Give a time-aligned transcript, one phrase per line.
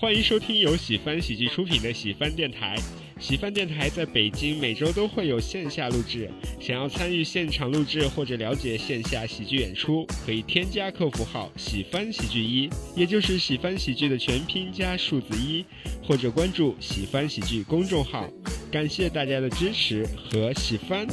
[0.00, 2.76] 欢迎收听由喜翻喜剧出品的喜翻电台。
[3.18, 15.64] 喜翻电台在北京每周都会有线下录制，想要参与现场录制或者了解线下喜剧演出，可以添加客服号“喜翻喜剧一”，也就是喜翻喜剧的全拼加数字一，
[16.00, 18.30] 或者关注喜翻喜剧公众号。
[18.70, 21.08] 感谢大家的支持和喜翻。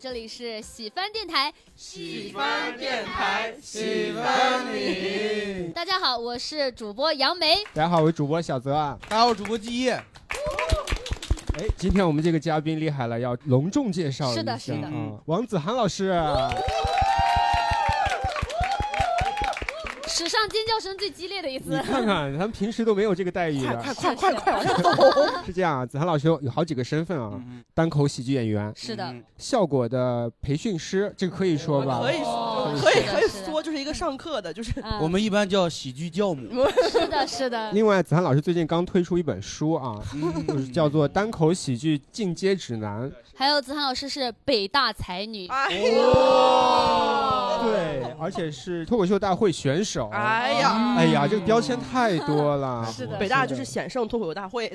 [0.00, 5.70] 这里是喜翻电台，喜翻电台，喜欢你。
[5.74, 7.56] 大家好，我是主播杨梅。
[7.74, 8.98] 大家好，我是主播小泽啊。
[9.10, 9.92] 大家好，我是主播季叶。
[9.92, 14.40] 哎，今天我们这个嘉宾厉害了，要隆重介绍一下。
[14.40, 16.06] 是的是的嗯，王子涵老师。
[16.06, 16.89] 史
[20.40, 21.78] 上尖叫声最激烈的一你次。
[21.82, 23.76] 看看，他们平时都没有这个待遇的。
[23.76, 24.90] 快快快快往下走！
[25.44, 32.00] 是这样啊，子涵老师有有好几个身份啊，嗯单口喜剧演员、是的，效果的培训师，这个可以说吧？
[32.00, 36.66] 可以哦说，可以可以说，就是一个上课的，就是嗯我们一般叫喜剧教母。
[36.90, 37.70] 是的，是的。
[37.72, 43.02] 另外，子涵老师最近刚推出一本书啊，嗯 就是叫做《单口喜剧进阶指南》。
[43.34, 45.66] 还有子涵老师是北大才女，哎
[45.96, 50.08] 哦呦，对，而且是脱口秀大会选手。
[50.12, 52.84] 哎呀，哎呀，这个标签太多了。
[52.90, 54.72] 是的北大就是险胜脱口秀大会，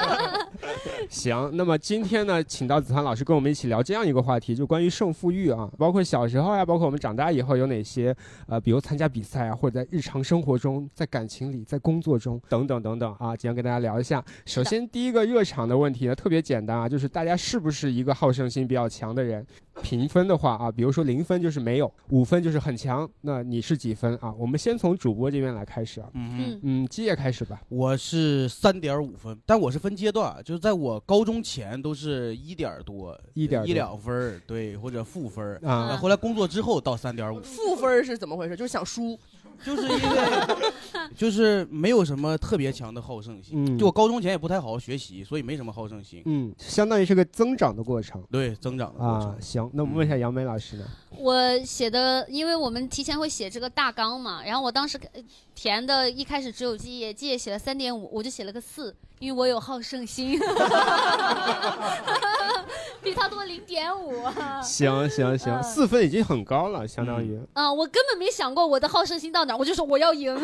[1.08, 8.14] 行，那么今天呢，请到子涵老师跟我们一起聊这样一个话题，就关于胜负欲啊，包括小时候呀、包括我们长大以后有哪些
[8.46, 14.22] 呃，比如参加比赛啊，或者在日常生活中、在感情里、在工作中等等等等啊，今天跟大家聊一下。
[14.46, 19.44] 首先第一个热场的问题呢，特别简单啊，就是大家是不是一个好胜心比较强的人？
[19.82, 24.32] 评分的话啊，比如说零分就是没有，五分就是很强，那你是几分啊？
[24.38, 27.60] 我们先从主播这边来开始啊，嗯，嗯，嗯，基业开始吧。
[27.68, 35.60] 我是三点五分，但我是分阶段，就是在我高中前都是一点多，一点一两分，对，或者负分儿。
[35.64, 38.56] 啊呃后来工作之后到三点五，负分是怎么回事？
[38.56, 39.18] 就是想输，
[39.64, 40.28] 就是因为
[41.16, 43.64] 就是没有什么特别强的好胜心。
[43.64, 46.22] 嗯就我高中前也不太好好学习，所以没什么好胜心。
[46.26, 48.22] 嗯，相当于是个增长的过程。
[48.30, 49.30] 对，增长的过程。
[49.30, 50.84] 啊，行，那我们问一下杨梅老师呢？
[51.16, 55.22] 我写的，因为我们提前会写这个大纲嘛，然后我当时呃
[55.54, 60.38] 填的一开始只有基业，基业写了三点五，我就写了个四，因为我有好胜心，
[63.10, 64.22] 比他多零点五。
[64.62, 67.38] 行行行，嗯四分已经很高了，相当于。
[67.52, 70.34] 啊，我根本没想过我的好胜心到哪儿，我就说我要赢。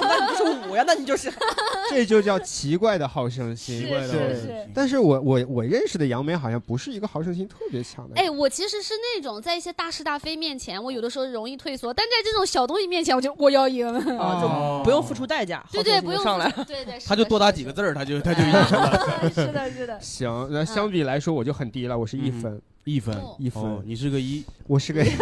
[0.00, 1.32] 那你就是五呀，那你就是
[1.90, 3.82] 这就叫奇怪的好胜心。
[3.82, 4.68] 是怪的是对是。
[4.74, 8.24] 但是我我我认识的杨梅好像不是一个好胜心特别强的人。
[8.24, 13.86] 哎，我其实是那种在一些大是大非面前，我有的时候容易退缩，但在这种小东西面前，我就我要赢。
[14.18, 19.30] 啊，就不用付出代价，对对，好胜心不用上来。，对对，他就多打几个字儿，他就他就赢了。
[19.34, 19.98] 是的，是的。
[20.00, 24.44] 行，那相比来说我就很低了，我是一嗯分，一分，哦一分哦，，你是个一。
[24.66, 25.08] 我是个一。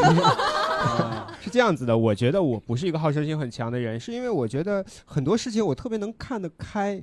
[1.40, 6.96] 是这样子的，我觉得我不是一个好胜心很强的人，是因为我觉得很多事情我特别能看得开，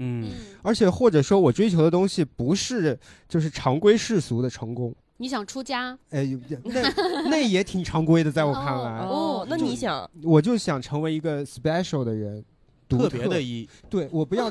[0.00, 0.30] 嗯嗯，
[0.62, 2.98] 而且或者说我追求的东西不是
[3.28, 5.96] 就是常规世俗的成功，你想出家？
[6.10, 6.26] 哎，
[6.64, 6.82] 那
[7.30, 12.44] 那也挺常规的，在我看来，哦那你想，我就想成为一个 special 的人，
[12.88, 14.50] 独特别的一，对我不要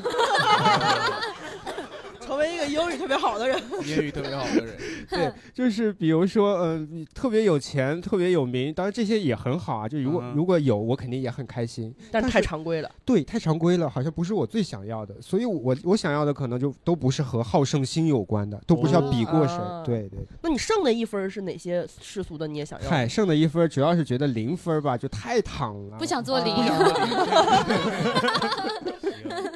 [2.20, 4.76] 成为一个英语特别好的人，英语特别好的人。
[5.08, 9.88] 对，就是比如说，呃，特别有钱，特别有名，当然这些也很好啊。
[9.88, 11.94] 就如果、嗯如果有，我肯定也很开心。
[12.10, 12.90] 但是太常规了。
[13.04, 19.56] 对，太常规了，好像不是我最想要的，所以我我想要的可能就都不是和好胜心有关的，都不是要比过谁。
[19.56, 22.90] 哦对对，那你剩的一分是哪些世俗的你也想要？
[22.90, 25.96] 嗨，剩的一分主要是觉得零分吧，就太躺了。
[25.98, 26.54] 不想做零。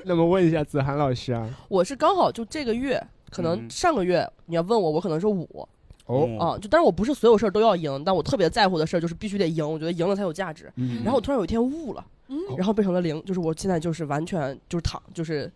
[0.05, 3.01] 那么问一下子涵老师啊，我是刚好就这个月，
[3.33, 3.71] 可能嗯。
[3.71, 5.67] 上个月你要问我，我可能是五。
[6.07, 10.71] 哦，啊，就但是我不是所有事儿都要赢，但我特别在乎的事儿就是必须得赢，我觉得赢了才有价值。
[10.77, 11.03] 嗯。
[11.03, 12.39] 然后我突然有一天悟了，嗯。
[12.57, 15.51] 然后变成了零，就是我现在就是完全就是躺，就是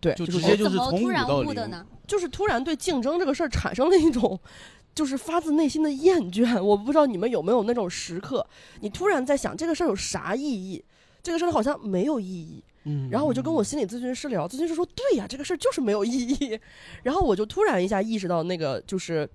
[0.00, 1.84] 对，就就是直接就是怎么突然从五到零悟的呢？
[2.06, 4.38] 就是突然对竞争这个事儿产生了一种。
[4.94, 8.46] 就是发自内心的厌倦，我不知道你们有没有那种时刻，
[8.80, 10.84] 你突然在想这个事儿有啥意义，
[11.22, 16.58] 这个事儿好像没有意义，嗯然后我就跟我心理咨询师聊，咨询师说：“对呀，这个事儿就是没有意义。”
[17.02, 19.28] 然后我就突然一下意识到，那个就是，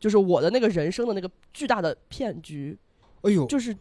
[0.00, 2.76] 就是我的那个人生的那个巨大的骗局，
[3.22, 3.76] 哎呦，就是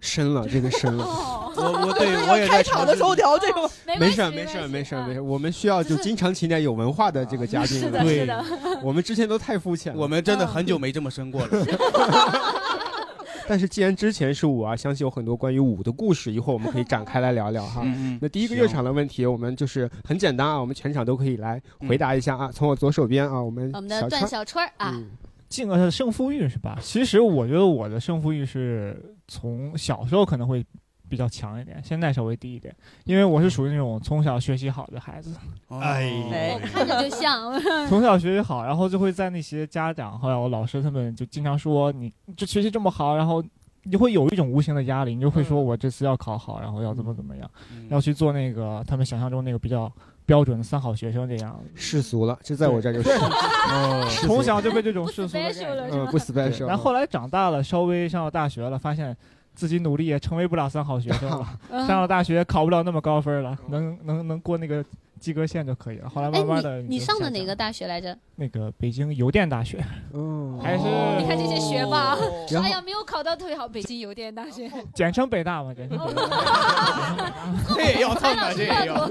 [0.00, 1.04] 深了，这个深了。
[1.04, 3.70] 哦，我我对我也在开场的时候聊这个。
[3.86, 5.20] 没没事儿，没事儿，没事儿，没事。
[5.20, 7.80] 我们需要就就是经常请点有文化的这个嘉宾。
[7.80, 8.44] 是的，对是的。
[8.82, 9.98] 我们之前都太肤浅了。
[10.00, 11.48] 我们真的很久没这么深过了。
[13.48, 17.82] 但是既然之前是舞啊，相信有很多关于舞的故事，一会儿我们可以展开来聊聊哈。
[17.86, 22.50] 嗯那第一个热场的问题，我们就是很简单啊，我们全场都可以来回答一下啊。
[22.52, 25.10] 从我左手边啊，我们我们的段小川，小春儿啊，嗯
[25.48, 26.78] 进而胜负欲是吧？
[26.82, 30.62] 其实我觉得我的胜负欲是从小时候可能会
[31.08, 32.74] 比较强一点，现在稍微低一点，
[33.04, 35.34] 因为我是属于那种从小学习好的孩子，
[35.68, 36.12] 哎
[36.54, 37.38] 我看着就像。
[37.88, 43.42] 从小学习好，然后就会在那些家长还有老师他们就经常说你这学习这么好，然后
[43.82, 49.90] 你就会有一种无形的压力，你就会说我这次要考好，然后要怎么怎么样，嗯要去做那个他们想象中那个比较
[50.26, 51.58] 标准的三好学生这样。
[51.74, 53.10] 世俗了，这在我这儿就是。
[53.72, 54.06] 哦。
[54.26, 55.38] 从小就被这种世俗？
[55.38, 59.16] 嗯不 special，然后后来长大了，稍微上了大学了，发现
[59.58, 61.44] 自己努力也成为不了三好学生了。
[61.68, 64.84] 嗯上了大学考不了那么高分了，能能能过那个
[65.18, 66.08] 及格线就可以了。
[66.08, 67.54] 后来哎慢慢的，你你上的哪个？
[67.54, 68.16] 大学来着？
[68.36, 69.84] 那个北京邮电大学，
[70.14, 70.84] 嗯，还是
[71.18, 72.16] 你看这些学霸，
[72.62, 74.70] 哎呀，没有考到特别好，北京邮电大学。
[74.94, 77.32] 简称北大嘛，简称北大。
[77.74, 79.10] 这也要蹭啊， 这也要。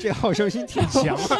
[0.00, 1.36] 这好胜心挺强啊。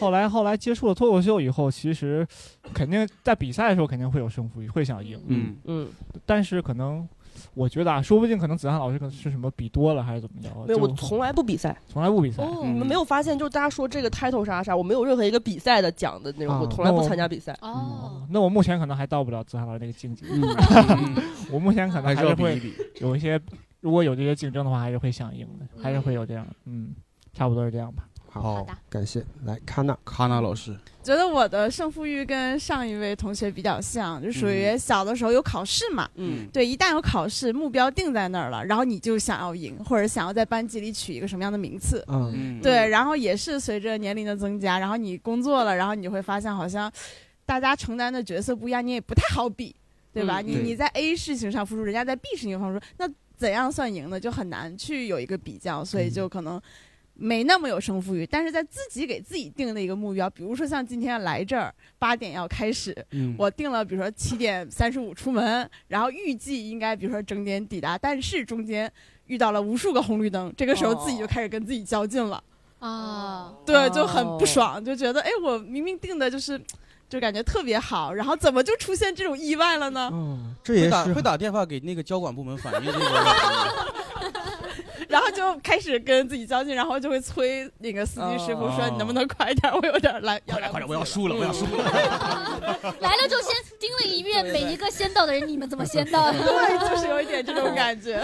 [0.00, 2.26] 后来后来接触了脱口秀以后，其实
[2.72, 5.20] 肯定在比赛的时候肯定会有胜负欲，会想赢。
[5.26, 5.88] 嗯，嗯，
[6.24, 7.06] 但是可能
[7.58, 11.76] 我觉得啊，说不定可能子涵老师可能是什么比多了还是怎么着，没有，我从来不比赛。
[11.90, 12.40] 从来不比赛。
[12.44, 17.52] 哦，嗯你们没有发现，就是大家说这个 title 啥啥，我没有任何一个比赛的奖的那种，啊我从来不参加比赛。
[17.60, 20.40] 哦，那我目前可能还到不了子涵老师那个境界，嗯
[21.50, 22.62] 我目前可能还是会。
[23.00, 23.40] 有一些，
[23.80, 26.94] 如果有这些竞争的话，还是会想赢的，还是会有这样，嗯，
[27.32, 28.07] 差不多是这样吧。
[28.30, 29.96] 好，好的，感谢来卡纳。
[30.04, 36.08] 卡纳老师，觉得我的胜负欲跟上一位同学比较像，就属于小的时候有考试嘛。
[36.16, 42.04] 嗯，对，一旦有考试，目标定在那儿了，然后你就想要赢，或者想要在班级里取一个什么样的名次。
[42.08, 46.92] 嗯，嗯，对，然后也是随着年龄的增加，然后你工作了，然后你就会发现好像
[47.46, 49.74] 大家承担的角色不一样，你也不太好比，
[50.12, 50.42] 对吧？
[50.42, 54.20] 嗯你你在 A 事情上付出，人家在 B 事情上付出，那怎样算赢呢？
[54.20, 56.60] 就很难去有一个比较，所以就可能。
[57.20, 68.90] 没那么有胜负欲，但是在自己给自己定的一个目标，比如说像今天来这儿八点要开始，嗯我定了，比如说七点三十五出门，然后预计应该比如说整点抵达，但是中间
[69.26, 72.40] 遇到了无数个红绿灯，这个时候自己就开始跟自己较劲了，
[72.78, 76.60] 啊，对，就很不爽，就觉得哎，我明明定的就是，
[77.08, 80.08] 就感觉特别好，然后怎么就出现这种意外了呢？
[80.12, 83.18] 嗯，这也会打是会打电话给那个交管部门反映这个问题。
[85.08, 89.72] 然后就开始跟自己较劲，然后就会催那个司机师傅说：“哦你能不能快点？
[89.72, 91.26] 我有点来，快点快点，我要输。
[91.28, 91.84] 了，我要输了。
[93.00, 93.50] 来了就先
[93.80, 96.38] 盯了一遍每一个先到的人，你们怎么先到的？
[96.44, 98.22] 对，就是有一点这种感觉。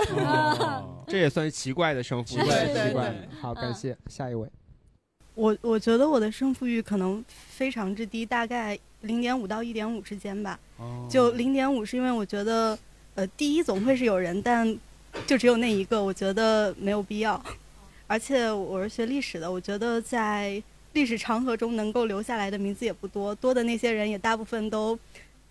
[1.08, 3.28] 这也算是奇怪的胜负欲，奇怪对对奇怪对。
[3.40, 4.46] 好，感嗯谢下一位。
[5.34, 10.58] 我我觉得我的胜负欲可能非常之低，大概零点五到一点五之间吧。
[11.10, 12.78] 就零点五是因为我觉得，
[13.16, 14.66] 呃，第一总会是有人，但
[15.26, 17.42] 就只有那一个，我觉得没有必要。
[18.06, 20.62] 而且我是学历史的，我觉得在
[20.92, 24.94] 历史长河中能够留下来的名字也不多，多的那些人也大部分都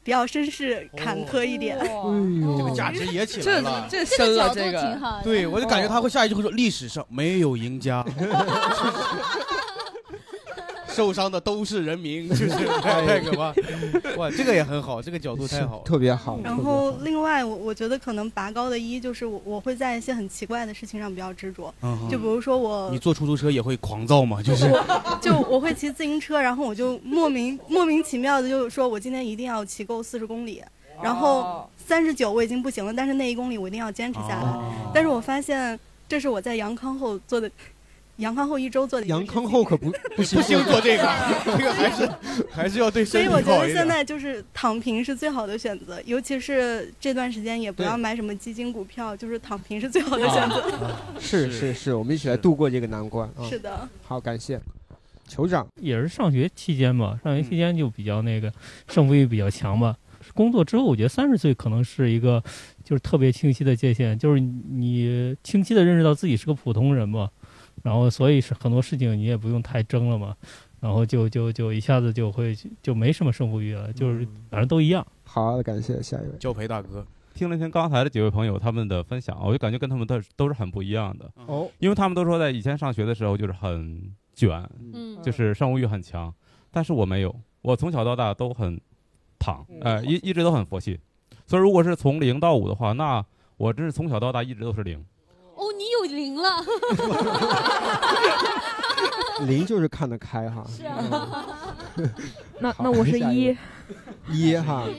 [0.04, 1.78] 比较身世坎坷一点。
[1.78, 3.88] 哎这个，价值也起来这了。
[3.90, 5.24] 这这深了，个这个挺好的。
[5.24, 8.06] 对，我就感觉他会下一句会说历史上没有赢家，
[10.94, 13.54] 受伤的都是人民， 就是太太可怕。
[14.18, 15.82] 哇，这个也很好，这个角度太好。
[15.84, 16.40] 特别好。
[16.44, 24.42] 然后另外，我我觉得可能拔高的一就是我我会在一些很奇怪的事情上比较执着，嗯就比如说我你坐出租车也会狂躁吗？
[24.44, 30.62] 就是我就我会骑自行车，然后我就莫名莫名其妙的就说，我今天一定要骑够四十公里，
[31.02, 34.44] 然后三十九我已经不行了，但是那一公里我一定要坚持下来。
[34.44, 37.50] 哦但是我发现这是我在阳康后做的，
[38.18, 41.04] 阳康后一周做的一个杨康后可不 不行不行做这个，
[41.58, 42.10] 这个还是
[42.52, 43.88] 还是要对所身体以我觉得现。
[43.88, 50.96] 在就是躺平是最好的选择，尤其是这段时间也不要买什么基金股票，就是躺平是最好的选择。
[51.20, 53.46] 是是是，我们一起来度过这个难关啊！
[53.50, 54.60] 是的，好，感谢
[55.30, 55.68] 酋长。
[55.82, 58.52] 也是上学期间吧，上学期间就比较那个
[58.88, 59.96] 胜负欲比较强吧。
[60.34, 62.42] 工作之后，我觉得三十岁可能是一个
[62.84, 67.30] 就是特别清晰的界限，就是你清晰的认识到自己是个普通人嘛，
[67.84, 70.36] 然后所以是很多事情你也不用太争了嘛，
[70.80, 75.06] 然后就就就一下子就会就没什么胜负欲了，就是反正都一样。
[75.24, 76.38] 好，感谢下一位。
[76.40, 86.34] 教培大哥，听了听刚才的几位朋友他们的分享，我就感觉跟他们的都是很不一样的，哦，因为他们都说在以前上学的时候就是很卷，嗯，就是胜负欲很强，
[86.72, 88.80] 但是我没有，我从小到大都很
[89.38, 91.00] 躺，呃，一一直都很佛系，
[91.46, 93.26] 所以如果是从零到五的话，那
[93.58, 95.04] 我真是从小到大一直都是零。
[96.04, 96.50] 哦，你有零了，
[99.48, 101.46] 零就是看得开哈，是啊， 好
[102.60, 103.56] 那那我是一
[104.30, 104.86] 一哈。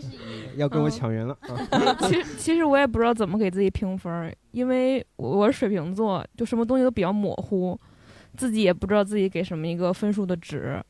[0.57, 1.37] 要跟我嗯抢人了
[1.73, 1.97] 啊！
[2.03, 7.77] 其实其实我也不知道怎么给自己评分，因为我我是水瓶座，就什么东西都比较模糊，
[8.37, 10.81] 自己也不知道自己给什么一个分数的值。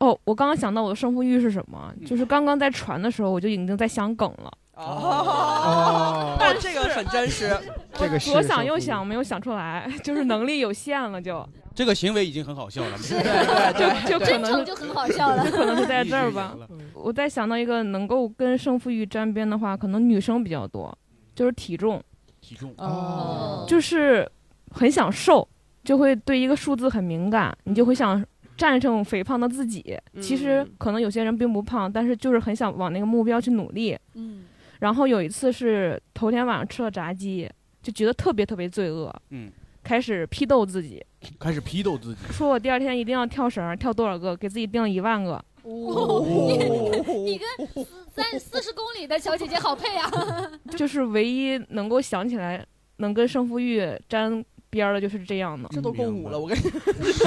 [0.00, 4.52] 哦，我刚刚想到我的胜负欲是什么，就是刚刚在传的时候我就已经在想梗了。
[4.78, 7.56] 哦，哦，这个很真实。
[7.98, 12.96] 这个是左想右想没有想出来，就是能力有限了就， 这个行为已经很好笑了。
[13.02, 15.44] 对就就可能就很好笑了。
[15.50, 16.56] 可能是在这儿吧。
[16.94, 20.96] 我再想到一个能够跟胜负欲沾边的话，可能女生比较多，
[21.34, 22.02] 就是体重，
[22.40, 24.30] 体重哦，就是
[24.70, 25.46] 很想瘦，
[25.82, 28.24] 就会对一个数字很敏感，你就会想
[28.56, 29.96] 战胜肥胖的自己。
[30.20, 33.96] 其实嗯可能有些人并不胖，但是就是很想往那个目标去努力。
[34.14, 34.44] 嗯，
[34.80, 37.50] 然后有一次是头天晚上吃了炸鸡，
[37.82, 39.50] 就觉得特别特别罪恶，嗯，
[39.82, 41.04] 开始批斗自己，
[41.38, 42.20] 开始批斗自己。
[42.32, 45.42] 说我第二天一定要跳绳，跳多少个，给自己定了一万个。
[45.62, 50.10] 哦，你你跟三四十公里的小姐姐好配啊！
[50.76, 52.64] 就是唯一能够想起来
[52.98, 55.68] 能跟胜负欲沾边儿的，就是这样的。
[55.70, 56.70] 这都够五了，我跟你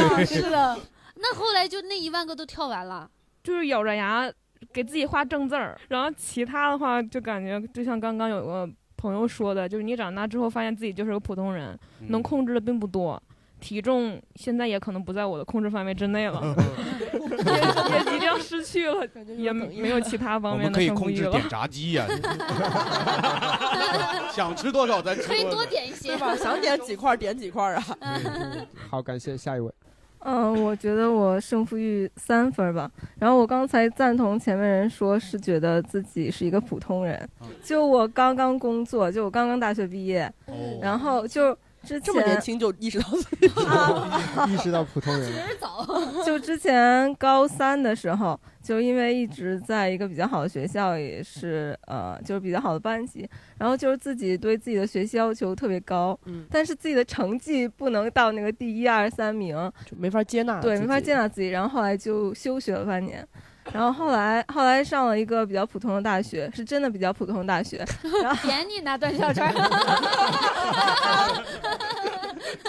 [0.01, 0.79] 啊是的，
[1.15, 3.10] 那后来就那一万个都跳完了。
[3.43, 4.31] 就是咬着牙
[4.74, 13.22] 给自己画正字儿，然后其他的话就感觉就像刚刚有个朋友说的，就是你长大之后发现自己就是个普通人，嗯能控制的并不多。
[13.60, 16.41] 体重现在也可能不在我的控制范围之内了，
[17.13, 21.50] 也也即将失去了，也没有其他方面可以胜负欲了控制点。
[21.50, 22.08] 炸鸡呀、
[24.34, 26.34] 想吃多少咱吃可以多点一些对吧？
[26.36, 27.84] 想点几块点几块啊。
[28.89, 29.72] 好，感谢下一位。
[30.24, 32.90] 嗯，我觉得我胜负欲三分儿吧。
[33.20, 37.28] 然后我刚才赞同前面人说，是觉得自己是一个普通人。
[37.63, 40.32] 就我刚刚工作，就我刚刚大学毕业，
[40.82, 43.46] 然后就之前这么年轻就意识到自己
[44.54, 45.38] 意识到普通人了。
[45.60, 45.86] 早。
[46.26, 61.16] 就之前高三的时候，就因为一直在一个比较好的学校，也是呃，就是比较好的班级，然后就是自己对自己的学习要求特别高，嗯但是自己的成绩不能到那个第一二三名，就没法接纳，对，没法接。
[61.16, 61.50] 纳自己。
[61.50, 63.28] 然后后来就休学了半年，
[63.74, 67.78] 然后后来后来上了一个比较普通的大学，是真的比较普通的大学。
[68.22, 69.54] 然后点你呢，段小川。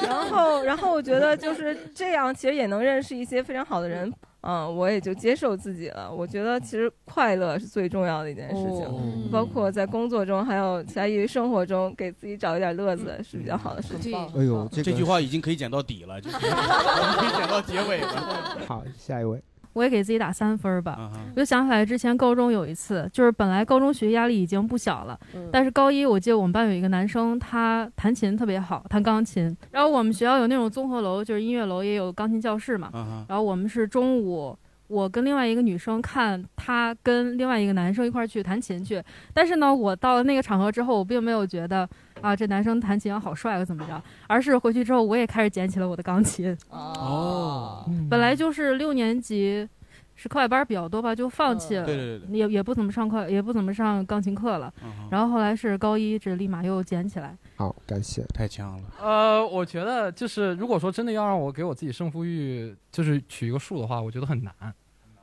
[0.02, 4.12] 然后然后我觉得就是这样，其实也能认识一些非常好的人。
[4.44, 6.12] 嗯，我也就接受自己了。
[6.12, 14.12] 我觉得其实快乐是最重要的一件事情，哦包括在工作中，还有其他业余生活中，给自己找一点乐子是比较好的事情。
[14.36, 18.58] 哎呦，这个这句话已经可以讲到底了，就是 可以讲到结尾了。
[18.66, 19.40] 好，下一位。
[19.72, 20.96] 我也给自己打三分儿吧。
[20.98, 29.56] 嗯我就想起来之前高中有一次，就是本来高中学习压力已经不小了，嗯但是高一我记得我们班有一个男生，他弹琴特别好，弹钢琴。
[29.70, 32.90] 然后我们学校有那种综合楼，就是音乐楼，也有钢琴教室嘛。
[32.94, 34.56] 嗯然后我们是中午。
[34.92, 41.88] 我跟另外一个女生看她跟另外一个男生一块儿去弹琴去，但是呢，我到了那个场合之后，我并没有觉得
[42.20, 46.54] 啊这男生弹琴好帅啊怎么着，而是回去之后我也开始捡起了我的钢琴。
[46.68, 49.66] 哦，本来就是六年级
[50.14, 54.72] 是课外班比较多吧，就放弃了，对对对也也不怎么上课，也不怎么上钢琴课了。
[55.10, 57.34] 然后后来是高一，这立马又捡起来。
[57.56, 58.22] 好，感谢。
[58.34, 58.82] 太强了。
[59.00, 64.52] 呃，我觉得就是如果说真的要让我给我自己胜负欲就是取一个数的话，我觉得很难。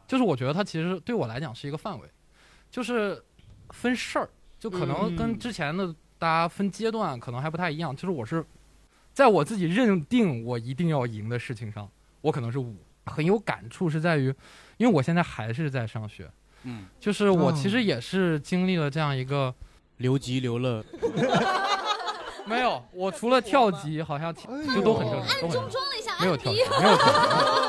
[0.10, 2.10] 就是我觉得它其实对我来讲是一个范围，
[2.70, 3.24] 就是
[3.70, 7.96] 分事儿，就可能跟之前的大家分阶段可能还不太一样。
[7.96, 8.46] 就是我是
[9.14, 11.90] 在我自己认定我一定要赢的事情上，
[12.20, 12.76] 我可能是五。
[13.06, 14.28] 很有感触是在于，
[14.78, 16.30] 因为我现在还是在上学，
[16.62, 19.52] 嗯，就是我其哦实也是经历了这样一个
[19.98, 20.86] 留级留了，
[22.46, 25.70] 没有，我除了跳级好像就都很正常，都很正常。
[25.72, 27.69] 装了一下没有跳级，没有跳级，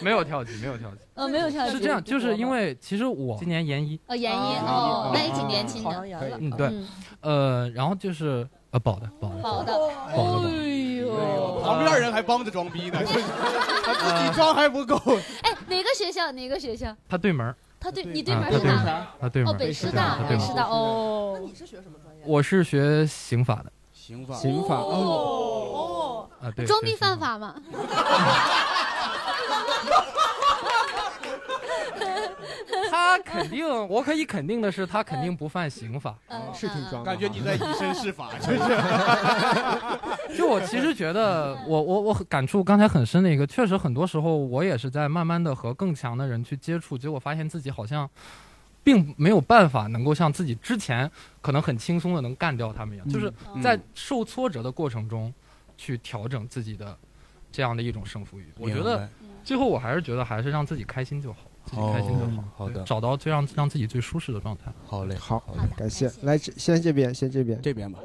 [0.04, 0.96] 没有跳级，没有跳级。
[1.14, 1.72] 呃，没有跳级。
[1.72, 6.02] 是这样，就是因为其实我今年研一，呃，研一哦，那也挺年轻的。
[6.40, 6.70] 嗯对，
[7.20, 9.72] 呃，然后就是呃保的保的保的。
[10.16, 14.96] 保的，哎呦，旁边人还帮着装逼呢，他自己装还不够。
[15.42, 16.30] 哎，哪个学校？
[16.32, 16.94] 哪个学校？
[17.08, 18.72] 他对门，他对你对啊门是哪？
[18.72, 21.32] 他对门儿，他对门哦，北师大，他对门儿北师大哦。
[21.34, 22.22] 那你是学什么专业？
[22.26, 24.88] 我是学刑法的，刑法，刑法哦
[25.74, 27.54] 哦，啊对，装逼犯法吗？
[32.90, 36.16] 他肯定，我可以肯定的是，他肯定不犯刑法，
[36.52, 37.04] 是挺装的。
[37.04, 38.58] 感觉你在以身试法， 就是。
[40.36, 48.08] 就我其实觉得，我我我很感触刚才很深的一个，确实很多时候我也是在慢慢的和更强的人去接触，结果发现自己好像
[48.82, 55.32] 并没有办法能够像自己之前可能很轻松的能干掉他们一样，就是在受挫折的过程中
[55.76, 56.96] 去调整自己的
[57.50, 58.46] 这样的一种胜负欲。
[58.58, 59.08] 我觉得
[59.44, 64.72] 最后我还是觉得还是让自己开心就好，自己开心就好，好的找到最让让自己最舒适的状态。
[64.86, 65.42] 好嘞，好，
[65.76, 66.10] 感谢。
[66.22, 68.00] 来，先这边，先这边，这边吧。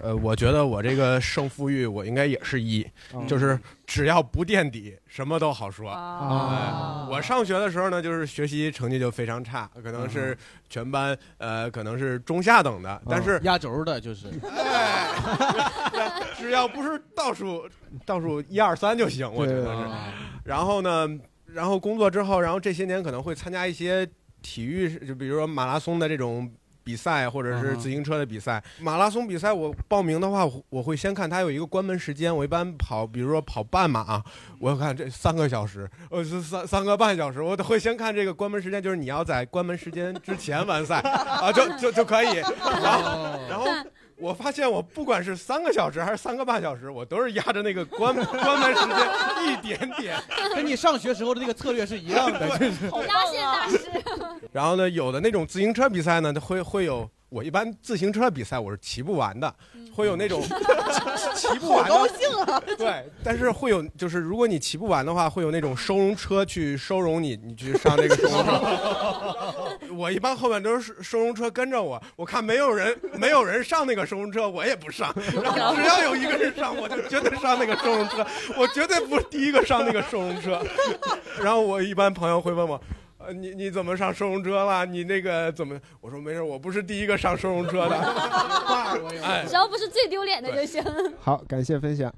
[0.00, 2.86] 呃，我觉得我这个胜负欲我应该也是一，
[3.26, 5.90] 就是只要不垫底，什么都好说。
[5.90, 10.36] 哎我上学的时候呢，就是学习成绩就非常差，可能是
[10.68, 14.28] 全班呃可能是中下等的，但是压轴的就是，
[16.36, 17.68] 只要不是倒数
[18.04, 19.88] 倒数一二三就行，我觉得是。
[20.44, 21.08] 然后呢，
[21.46, 24.06] 然后工作之后，然后这些年可能会参加一些
[24.42, 26.50] 体育，就比如说马拉松的这种
[26.86, 28.62] 比赛，或者是自行车的比赛。
[28.78, 34.24] 马拉松比赛我报名的话，我我会先看它有一个关门时间，我一般跑，比如说跑半马啊，
[34.60, 42.36] 我要看这三个小时，呃，是三三个半小时，我都会先看这个关门时间，就是你要在关门时间之前完赛 啊，就就就可以。
[42.36, 43.66] 然后然后。
[44.18, 48.96] 我发现我不管是三个小时还是三个半小时，我都是压着那个关关门时间
[49.44, 50.16] 一点点，
[50.54, 52.86] 跟你上学时候的那个策略是一样的，就是。
[53.06, 53.90] 压线大师。
[54.52, 59.54] 然后呢，有的那种自行车比赛呢，会会有我一般自行车比赛我是骑不完的，
[59.94, 60.48] 会有那种骑
[61.52, 61.90] 骑不完的。
[61.90, 62.62] 高兴啊！
[62.78, 69.68] 对，但是会有就是如果你骑不完的话，会有那种收容车去收容你，你去上那个收容车。
[69.94, 75.14] 我一般后面都是收容车跟着我，我看没有人没有人上那个收容车，我也不上。
[75.42, 78.26] 然后只要有一个人上，我就绝对上那个收容车，
[78.56, 80.64] 我绝对不是第一个上那个收容车。
[81.42, 82.80] 然后我一般朋友会问我。
[83.26, 84.86] 呃，你你怎么上收容车了？
[84.86, 85.78] 你那个怎么？
[86.00, 87.96] 我说没事，我不是第一个上收容车的。
[89.22, 90.82] 哎，只要不是最丢脸的就行。
[91.20, 92.12] 好，感谢分享。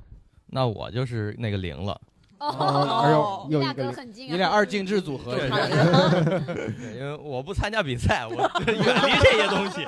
[0.47, 2.01] 那我就是那个零了。
[2.39, 4.31] 哦哎呦，又一个零价格很近啊。
[4.31, 5.37] 你俩二进制组合
[6.95, 8.35] 因为我不参加比赛，我
[8.67, 9.87] 远离这些东西。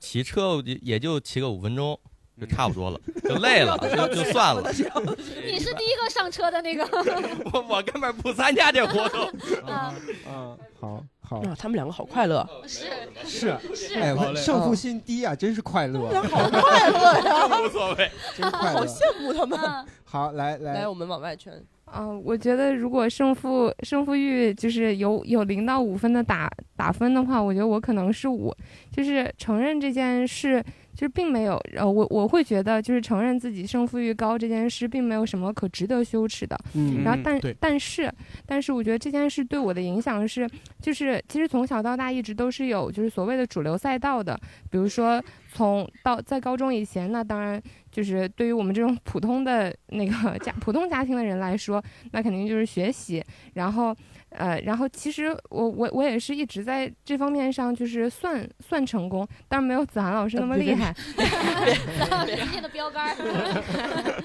[0.00, 1.98] 骑车也就骑个五分钟，
[2.38, 4.62] 就差不多了，就累了，就就算了。
[4.70, 6.84] 你是第一个上车的那个。
[7.52, 9.26] 我我根本不参加这活动。
[9.66, 9.92] 啊，
[10.30, 12.86] 嗯，好好，啊，他们两个好快乐，是
[13.24, 17.60] 是是哎，好嘞胜负心低啊，真是快乐，好快乐呀！
[17.64, 18.78] 无所谓，真快乐。
[18.78, 19.58] 好羡慕他们。
[20.04, 21.52] 好，来来来，我们往外圈。
[21.86, 28.54] 啊、我觉得如果胜负胜负欲就是有有零到五分的打打分的话，我觉得我可能是五，
[28.92, 30.62] 就是承认这件事。
[30.98, 36.58] 就是并没有，呃，我我会觉得，就是承认自己胜负欲高这件事，并没有什么可值得羞耻的。
[36.74, 38.12] 嗯然后但对但是
[38.44, 40.50] 但是，我觉得这件事对我的影响是，
[40.82, 44.36] 就是其实从小到大一直都是有就是所谓的主流赛道的，
[44.72, 53.22] 比如说从到在高中以前，那当然就是对于我们这种普通的那个 家普通家庭的人来说，那肯定就是学习，
[53.54, 53.94] 然后。
[54.30, 60.94] 呃，然后其实我我我也是一直在这方面上就是算算成功，但是没有子涵老师那么厉害。
[62.26, 64.22] 今天的标杆儿。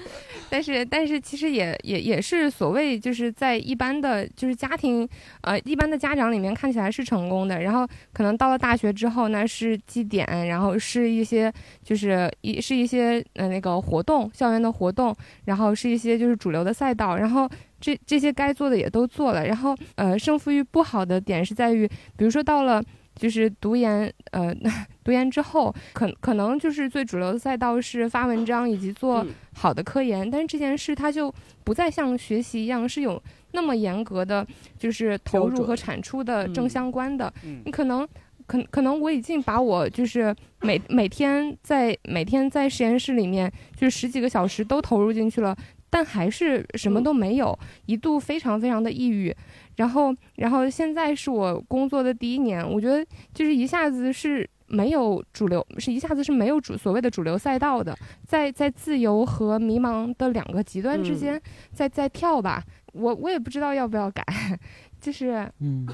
[0.50, 5.08] 但是但是其实也也也是所谓就是在一般的就是家庭
[5.40, 17.48] 呃一般的家长里面看起来是成功的，然后可能到了大学之后呢是绩点，然后是一些就是一是一些呃那个活动校园的活动，然后是一些就是主流的赛道，然后。
[17.84, 22.82] 这这些该做的也都做了，然后呃，胜负欲不好的点是在于，比如说到了
[23.14, 24.54] 就是读研，呃，
[25.04, 31.30] 读研之后，可可能就是最主流的赛道是发文章以及做好的科研，但是这件事它就
[31.62, 34.46] 不再像学习一样是有那么严格的，
[34.78, 37.30] 就是投入和产出的正相关的，
[37.66, 38.08] 你可能。
[38.46, 45.56] 可可能我已经把我就是每每天在每天在实验室里面就是十几个小时都投入进去了，
[45.94, 49.32] 但还是什么都没有，一度非常非常的抑郁。
[49.76, 61.40] 然后然后现在是我工作的第一年，我觉得就是一下子是没有主流，是一下子是没有主所谓的主流赛道的，在在自由和迷茫的两个极端之间
[61.72, 62.64] 在在跳吧。
[62.92, 64.24] 我我也不知道要不要改，
[65.00, 65.86] 就是嗯，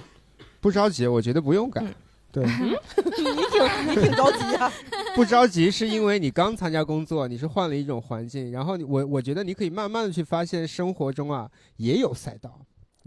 [0.63, 1.85] 不着急，我觉得不用改。
[2.33, 2.77] 对，你
[3.51, 4.73] 挺你挺着急啊。
[5.17, 12.61] 不着急是因为你刚参加工作，你是换了一种环境，然后你我我觉得你可以慢慢的去发现生活中啊也有赛道，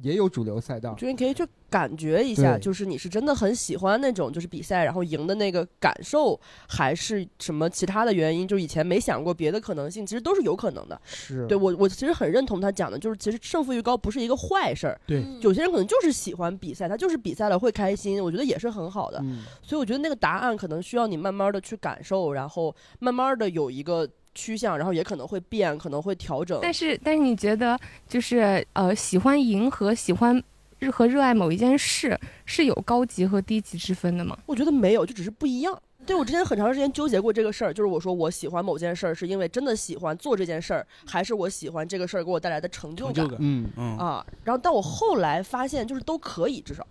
[0.03, 0.93] 也有主流赛道。
[0.93, 8.47] 就你可以去感觉一下，就是你是真的很喜欢那种就是比赛，然后赢的那个感受，还是什么其他的原因？
[8.47, 11.01] 就以前没想过别的可能性，其实都是有可能的。
[11.05, 14.99] 是对我我其实很认同他讲的，就是其实胜负欲高不是一个坏事儿。
[15.07, 19.19] 对有些人可能就是喜欢比赛，他就是比赛了会开心，我觉得也是很好的。
[19.23, 26.59] 嗯所以我觉得那个答案可能需要你慢慢的去感受，然后慢慢的有一个趋向，然后也可能会变，可能会调整。
[26.61, 30.41] 但是，但是你觉得就是呃，喜欢迎合喜欢
[30.79, 34.37] 日和热爱某一件事是有高级和低级之分的吗？
[34.45, 35.81] 我觉得没有，就只是不一样。
[36.05, 43.15] 对我之前很长时间纠结过这个事儿，就是我说我喜欢某件事儿，是因为真的喜欢做这件事儿，还是我喜欢这个事儿给我带来的成就感？
[43.15, 46.85] 成就感，嗯嗯啊，然后但我后来发现，就是都可以，至少，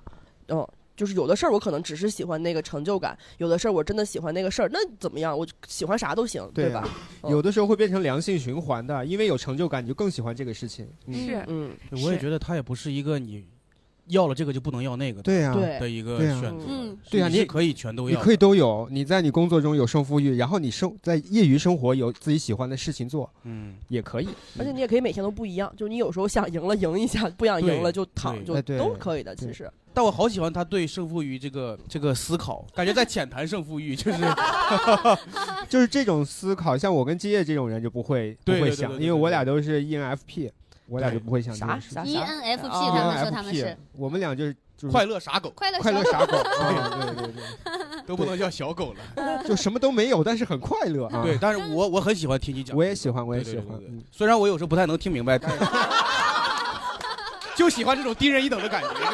[0.49, 0.67] 嗯，
[1.03, 5.37] 就是有的事儿我可能只是喜欢那个成就感，有的事儿我真的喜欢那个事儿，那怎么样？
[5.37, 6.89] 我喜欢啥都行，对吧？
[7.25, 10.87] 有的时候会变成良性循环的，因为有成就感，你就更喜欢这个事情。
[11.09, 11.73] 嗯是嗯
[12.05, 13.45] 我也觉得它也不是一个你
[14.07, 18.87] 要了这个就不能要那个的对呀的一个选择，嗯对呀，你也可以全都要的，你可以都有。
[18.93, 24.29] 你在你工作中有胜负欲，然后你生在业余生活有自己喜欢的事情做，嗯，也可以。
[24.57, 29.35] 而且你也可以每天都不一样，就是你有时候想赢了赢一下，不想赢了就躺，就都可以的。
[29.35, 34.19] 其实，但我好喜欢他对胜负欲这个这个思考，感觉在浅谈胜负欲，就是
[35.69, 40.51] 就是这种思考，像我跟基业这种人就不会不会想，对对对对对因为我俩都是 ENFP，
[40.89, 41.91] 我俩就不会想这啥件事。
[41.95, 47.43] 啥 ENFP 哦他们说他们是 ENFP 我们俩就是就是快乐傻狗，快乐快乐傻狗， 狗啊对对对，
[48.07, 49.45] 都不能叫小狗了。
[49.45, 51.23] 就什么都没有，但是很快乐啊。
[51.23, 53.79] 对，但是我我很喜欢听你讲，我也喜欢，我也对喜欢。
[54.11, 55.39] 虽然我有时候不太能听明白，
[57.55, 59.07] 就喜欢这种低人一等的感觉，就是，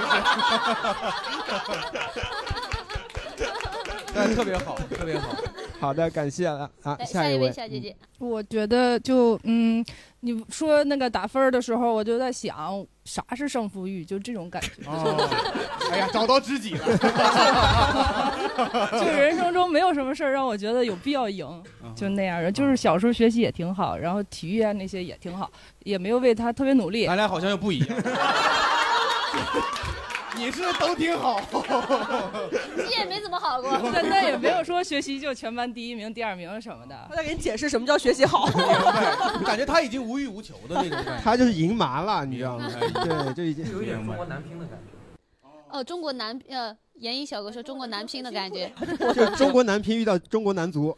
[4.15, 5.29] 但 特别好，特别好。
[5.81, 9.85] 好的，感谢了啊，来下位一位小姐姐，我觉得就嗯，
[10.21, 14.71] 你说那个打分儿的时候，我就在想啥是胜负欲，就这种感觉。
[14.91, 15.29] 哦，
[15.93, 16.85] 哎呀，找到知己了。
[19.01, 21.47] 就人生中没有什么事儿让我觉得有必要赢，
[21.85, 22.51] 嗯就那样的。
[22.51, 25.49] 就是小时候学习也挺好，然后体育啊那些也挺好，
[25.85, 27.07] 也没有为他特别努力。
[27.07, 27.89] 咱俩好像又不一样。
[30.39, 31.41] 你是都挺好，
[32.77, 36.95] 你也没怎么好过， 但但也没有说学习就全班第一名、第二名什么的。
[37.11, 38.49] 他在给你解释什么叫学习好。
[39.45, 41.21] 感觉他已经无欲无求的那种感觉。
[41.23, 42.71] 他就是赢麻了，你知道吗？
[42.79, 44.93] 对，就已经有一点中国男拼的感觉。
[45.71, 48.73] 哦，中国男呃，严艺小哥说中国男拼的感觉，
[49.15, 50.97] 就中国男乒遇到中国男足。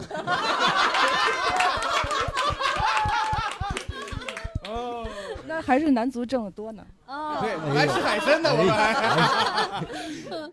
[5.61, 6.83] 那还是男足挣得多呢。
[7.07, 10.51] 哦对，我还吃海参呢，我们还。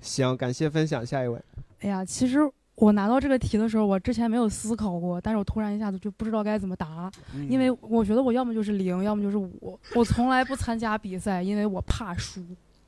[0.00, 1.36] 行，感谢分享，下一位。
[1.80, 2.38] 哎呀，其实
[2.76, 9.76] 我拿到这个题的时候，我之前没有思考过，但是我突然一下子就不知道该怎么答，嗯因为我觉得我要么就是零，要么就是五。
[9.92, 12.40] 我从来不参加比赛，因为我怕输。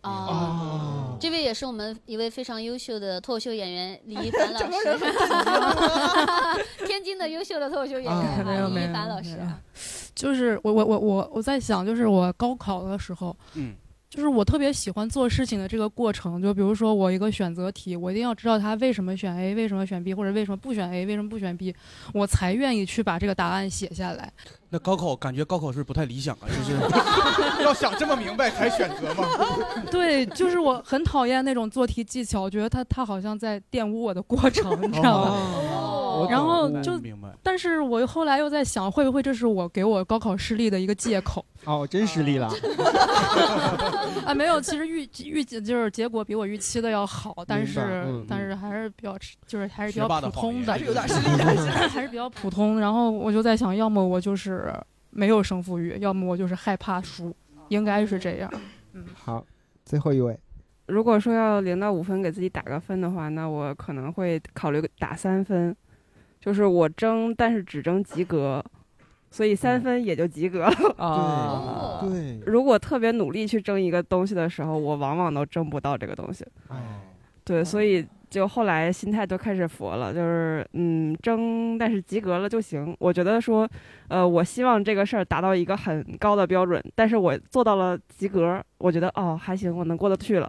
[0.02, 4.96] 哦，这位也是我们一位非常优秀的脱口秀演员李一凡老师，
[6.86, 9.58] 天津的优秀的脱口秀演员李一凡老师啊。
[10.16, 13.74] 就是我我我我我在想，就是我高考的时候，嗯，
[14.08, 16.40] 就是我特别喜欢做事情的这个过程。
[16.40, 21.74] 就比如说我一个选择题，我一定要知道他为什么选 A，为什么选 B，或者为什么不选 A，为什么不选 B，
[22.14, 24.32] 我才愿意去把这个答案写下来。
[24.70, 26.48] 那高考感觉高考是不是不太理想啊？
[26.48, 26.72] 就是
[27.62, 29.28] 要想这么明白才选择吗？
[29.92, 35.30] 对，就是我很讨厌那种做题技巧，我觉得他他好像在玷污我的过程，你知道吗？
[35.30, 35.85] 哦
[36.30, 36.92] 然后就，
[37.42, 41.44] 但是我后来又在想，会不会这是我给我高考失利的一个借口？
[41.64, 42.48] 哦，真失利了。
[44.24, 51.44] 啊，没有，其实预预计就是结果比我预期的要好，但是、嗯但是还是比较就是还是比较普通的，还是有点实力 的
[51.88, 52.78] 还是比较普通。
[52.80, 54.72] 然后我就在想，要么我就是
[55.10, 57.34] 没有胜负欲，要么我就是害怕输，
[57.68, 58.50] 应该是这样。
[58.94, 59.44] 嗯好，
[59.84, 60.38] 最后一位。
[60.86, 65.76] 如果说要零到五分给自己打个分的话，那我可能会考虑打三分，
[66.46, 68.64] 就是我争，但是只争及格，
[69.32, 70.94] 所以三分也就及格了。
[70.96, 76.46] 啊，对，如果特别努力去争一个东西的时候，我往往都争不到这个东西。
[77.42, 82.96] 对，所以就后来心态就开始佛了，就是嗯，争，但是及格了就行。
[83.00, 83.68] 我觉得说，
[84.06, 90.48] 呃，我希望这个事儿达到一个很高的标准，但是我做到了及格，我觉得哦还行，我能过得去了。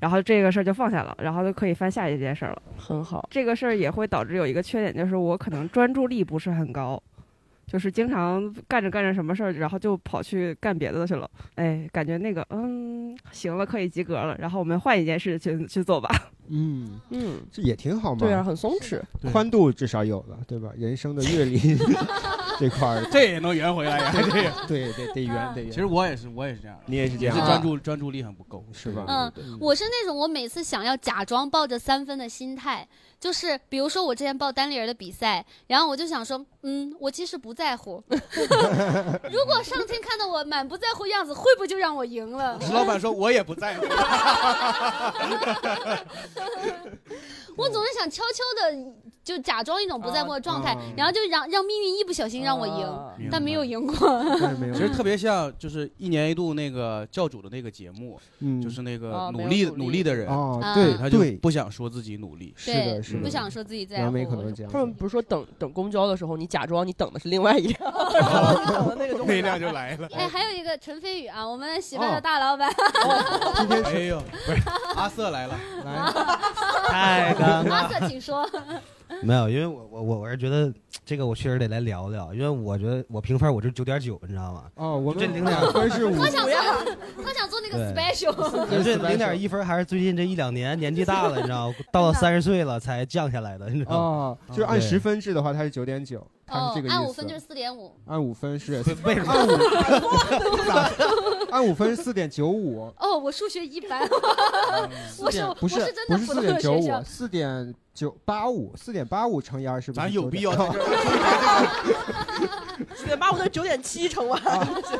[0.00, 2.62] 然后这个事儿就放下了，然后就可以翻下一件事儿了。
[2.76, 3.26] 很好。
[3.30, 7.02] 这个事儿也会导致有一个缺点，就是我可能专注力不是很高，
[7.66, 11.28] 就是经常干着干着什么事儿，然后就跑去干别的去了。
[11.54, 16.08] 哎，感觉那个嗯行了，可以及格了，然后我们换一件事去去做吧。
[16.48, 18.20] 嗯嗯，这也挺好嘛。
[18.20, 19.00] 对啊，很松弛。
[19.32, 20.70] 宽度至少有了，对吧？
[20.76, 21.58] 人生的阅历
[22.58, 24.12] 这块儿，这也能圆回来呀？
[24.14, 24.30] 这个
[24.66, 25.70] 对对得圆得圆。
[25.70, 29.04] 其实我也是，我也是这样，你也是这样是专注专注力很不够，是吧？
[29.08, 32.86] 嗯，我是那种我每次想要假装抱着三分的心态，
[33.20, 38.02] 就是比如说我之前报单立人的比赛，然后我就想说，嗯，我其实不在乎。
[38.10, 42.58] 如果上天看到我满不在乎样子，会不会就让我赢了？
[42.60, 43.86] 石老板说我也不在乎。
[47.56, 48.76] 我总是想悄悄的
[49.24, 53.94] 就假装一种不在乎的状态啊，然后就让让命运一不小心让我赢，但没有赢过。
[54.72, 58.62] 其实特别像，就是一年一度那个教主的那个节目，嗯。
[58.62, 60.06] 就是那个哦努力努力。
[60.06, 60.28] 的人，
[60.72, 64.16] 对他就不想说自己努力，是的，是的，不想说自己在乎。
[64.70, 67.80] 他们不是说等等公交的时候，你假装你等的是另外一辆，
[68.96, 70.06] 那个那辆就来了。
[70.12, 72.72] 哎，还有一个陈飞宇啊，我们喜欢哦的大老板，
[73.56, 74.62] 今天哎呦，不是
[74.94, 76.12] 阿瑟来了，来。
[76.86, 78.48] 太尴尬阿瑟，请说。
[79.22, 80.72] 没有，因为我我我我是觉得
[81.04, 84.64] 这个我确实得来聊聊，因为我觉得我评分我是九点九，你知道吗？
[84.74, 86.52] 哦，我这零点分是五他想做，
[87.24, 88.66] 他想做那个 special。
[88.68, 91.74] 这这零点一分还是最近这一两年年纪大了，你知道吗？
[91.92, 93.96] 到了三十岁了才降下来的，你知道吗？
[93.98, 96.96] 哦，就是按十分制的话，它是九点九，它哦是这个意思。
[96.96, 97.92] 按五分就是四点五。
[98.06, 99.52] 按五分是为什么按五
[101.50, 104.00] 按五分是四点九五，哦，我数学一般，
[105.18, 107.02] 我是不是我是真的不是四点九五。
[107.04, 110.06] 四点九八五，四点八五乘以二是不是？
[110.06, 110.84] 咱有必要9.9在这
[111.46, 114.40] 儿 四点八五是九点七乘完，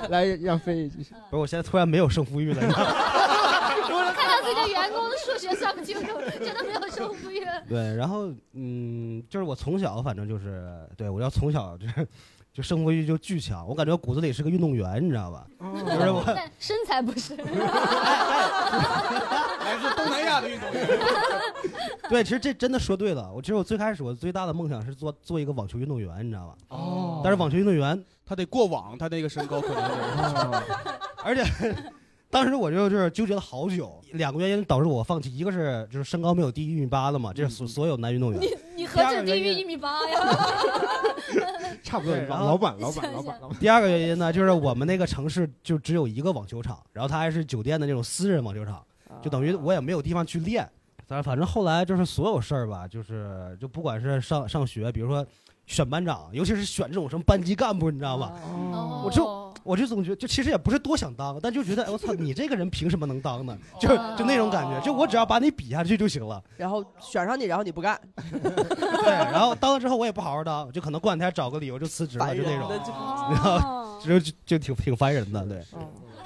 [0.08, 0.88] 来让飞。
[0.88, 2.62] 不是，我现在突然没有胜负欲了，
[4.46, 6.06] 自己的员工的数学算不清楚，
[6.38, 7.44] 真的没有胜负欲。
[7.68, 12.06] 对，然后嗯，就是我从小反正就是，对我要从小就是
[12.52, 15.46] 就胜负欲就巨强，我感觉我骨子里是个运动员，你知道吧？
[15.60, 17.36] 就是我但身材不是。
[19.66, 20.86] 还是东南亚的运动员。
[22.08, 23.32] 对，其实这真的说对了。
[23.32, 26.54] 我其实我最开始我最大的梦想是做做一个网球运动员，你知道吧？
[26.68, 30.62] 哦但是网球运动员他得过网，他那个身高可能得。
[31.24, 31.42] 而且
[32.36, 38.38] 当时我就是纠结了好久，两个原因导致我放弃，一个是就是身高没有低于一米八的嘛，这是所所有男运动员。
[38.38, 40.20] 你你何止低于一米八呀？
[41.82, 43.58] 差不多，然后老板老板老板 老板。
[43.58, 48.84] 第二个原因呢，就是我们那个城市就只有一个网球场，然后它还是酒店的那种私人网球场，
[49.22, 50.68] 就等于我也没有地方去练。
[51.06, 55.26] 但反正后来就是所有事儿吧，就是就不管是上上学，比如说
[55.64, 58.30] 选班长，尤其是选这种什么班级干部，你知道吧？
[58.44, 63.56] 哦我就我就总觉得，就其实也不是多想当，但就觉得，哎我操，你这个人凭什么能当呢？
[63.80, 66.42] 就就那种感觉，就我只要把你比下去就行了。
[66.56, 68.00] 然后选上你，然后你不干，
[68.30, 72.70] 对，然后当了之后我也不好好当，就可能过两天找个理由就辞职了，就那种，
[73.30, 75.62] 然后 就就就挺挺烦人的，对。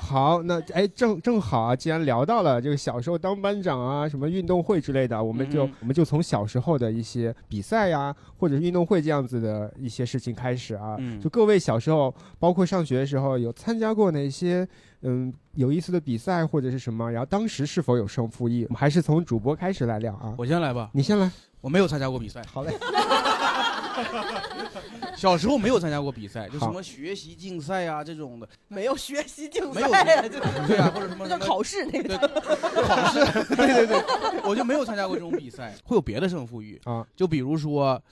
[0.00, 10.96] 好，那哎，正正好啊，既然聊到了这个小时候当班长啊，什么运动会之类的，我们就、嗯我们就从小时候的一些比赛呀、或者是运动会这样子的一些事情开始啊。
[10.98, 14.66] 嗯就各位小时候，包括上学的时候，有参加过哪些
[15.02, 17.10] 嗯有意思的比赛或者是什么？
[17.12, 18.64] 然后当时是否有胜负意？
[18.68, 20.34] 我们还是从主播开始来聊啊。
[20.38, 21.30] 我先来吧，你先来。
[21.60, 22.42] 我没有参加过比赛。
[22.50, 22.72] 好嘞。
[25.20, 32.16] 小时候没有参加过比赛，就什么学习竞赛啊这种的，没有学习竞没有赛呀，学就对啊，或者什么 那叫考试那个。
[32.16, 34.02] 考试，对对对，
[34.44, 38.02] 我就没有参加过这种比赛，会有别的胜负欲啊，就比如说，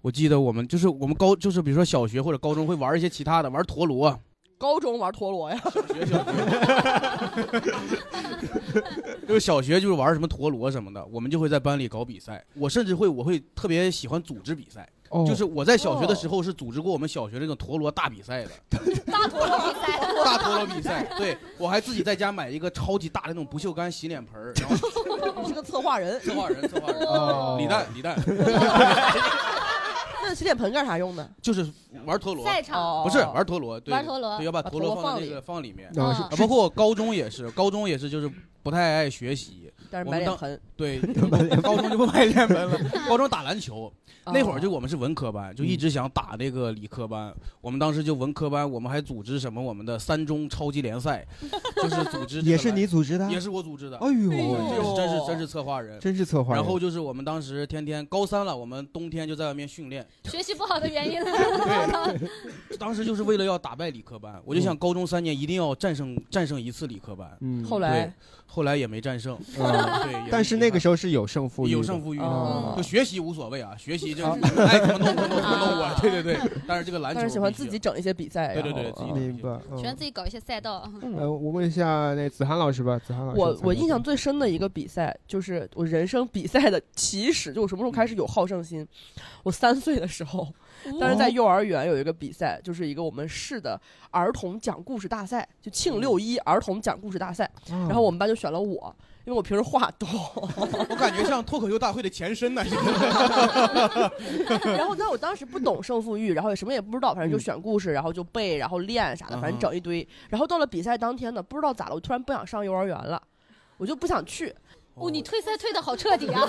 [0.00, 4.18] 我记得我们就是我们高就是比如说小学或者高中会玩一些其他的，玩陀螺，
[4.60, 6.32] 高中玩陀螺呀，小学小学
[9.26, 12.44] 就是小学就是玩什么陀螺什么的，我们就会在班里搞比赛。
[12.52, 15.24] 我甚至会我会特别喜欢组织比赛，哦。
[15.26, 18.50] 就是我在小学的时候是组织过我们小学这个陀螺大比赛的。
[19.10, 27.56] 大陀螺比赛， 大陀螺比赛，对我还自己在家买一个超级大的那种不锈钢洗脸盆儿，然后 你是个策划人，策划人，策划人，哦。
[27.58, 28.14] 李诞，李诞，
[30.22, 31.30] 那洗脸盆干啥用的？
[31.40, 31.66] 就是
[32.04, 35.92] 玩陀螺，赛场不是玩陀螺，对玩陀螺对，要把把陀螺放里放在那个放里面，
[36.38, 38.30] 包括我高中也是，高中也是就是
[38.62, 43.86] 不太爱学习，但是我们当买脸盆，对， 高中就不买脸盆了， 高中打篮球。
[43.86, 43.92] 哦
[44.32, 47.34] 那会儿就我们是文科班，就一直想打那个理科班。
[47.60, 51.26] 我们当时就文科班，我们还组织什么我们的三中超级联赛，
[51.82, 53.96] 就是组织这个也是你组织的也是我组织的。
[53.96, 54.30] 哎呦
[54.68, 61.18] 这是真是真是策划人，真是策划人然后就是我们当时天天高三了，我们冬天就在外面训练，学习不好的原因。
[62.78, 67.36] 当时就是为了要打败理科班，我就想高中三年一定要战胜战胜一次理科班。
[67.40, 68.12] 嗯后来对
[68.52, 69.62] 后来也没战胜，嗯
[70.02, 76.36] 对，但是那个时候是有胜负欲的，有胜负欲哦的，就学习无所谓啊，学习就爱怎么弄怎么弄怎么弄我，对对对。
[76.66, 79.50] 但是这个篮球但是喜欢自己整一些比赛，对对对自己嗯明白。
[79.70, 80.82] 嗯喜欢自己搞一些赛道。
[81.16, 88.86] 呃，我问一下那子涵老师吧，子涵老师我我印象最深的一个比赛，就是我人生比赛的起始，就我什么时候开始有好胜心？
[89.44, 90.46] 我三岁的时候，
[90.98, 97.50] 当时在幼儿园有一个比赛，就是一个我们市的儿童讲故事大赛，就庆六一儿童讲故事大赛。
[97.70, 100.08] 嗯然后我们班就选了我，因为我平时话多。
[100.88, 102.62] 我感觉像脱口秀大会的前身呢。
[104.76, 110.06] 然后，但我当时不懂胜负欲，然后也什么也不知道，反正就嗯选故事，然后就背，然后练啥的，反正整一堆。
[110.28, 113.20] 然后到了比赛当天呢，不知道咋了，我突然不想上幼儿园了，
[113.76, 114.54] 我就不想去。
[114.94, 116.46] 哦，你退赛退的好彻底啊！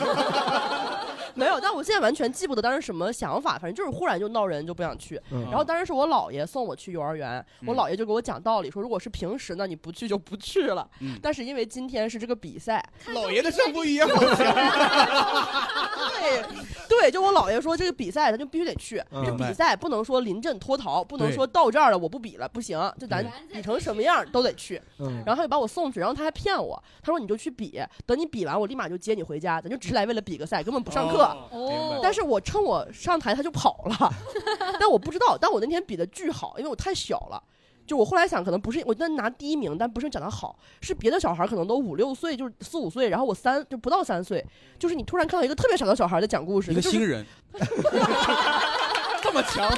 [1.36, 5.22] 没有，但我现在完全记不得当时什么想法，反正就是忽然就闹人，就不想去。
[5.32, 10.88] 嗯然后当时是我姥爷送我去幼儿园，我嗯姥爷就给我讲道理，说如果是平时呢，你不去就不去了。
[11.00, 14.38] 嗯但是因为今天是这个比赛，姥爷的胜负欲也好强。
[16.20, 16.44] 对
[16.88, 24.82] 对，就我姥爷说这个比赛咱就必须得去，嗯这比赛不能说临阵脱逃，不能对说到这儿了我不比了，不行，就咱比成什么样都得去。
[25.00, 31.21] 嗯然后他就把我送去，然后他还骗我，他说你就去比，等你比完我立马就接你回家，咱就只是来为了比个赛，根本不上课。
[31.24, 34.14] 哦但是我趁我上台他就跑了，
[34.80, 37.42] 但我不知道，但我那天比的巨好，因为我太小了。
[37.88, 44.46] 就我后来想，可能不是我那拿第一名，但不是长得好，是别的小孩可能都五六岁，就是四五岁，然后我三就不到三岁，
[44.80, 47.26] 就是你突然看到一个特别小的小孩在讲故事，一个新人，
[49.22, 49.70] 这么强，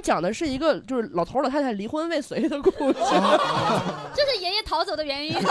[0.00, 2.98] 讲的是一个就是老头儿老太太离婚未遂的故事，
[4.14, 5.34] 这是爷爷逃走的原因。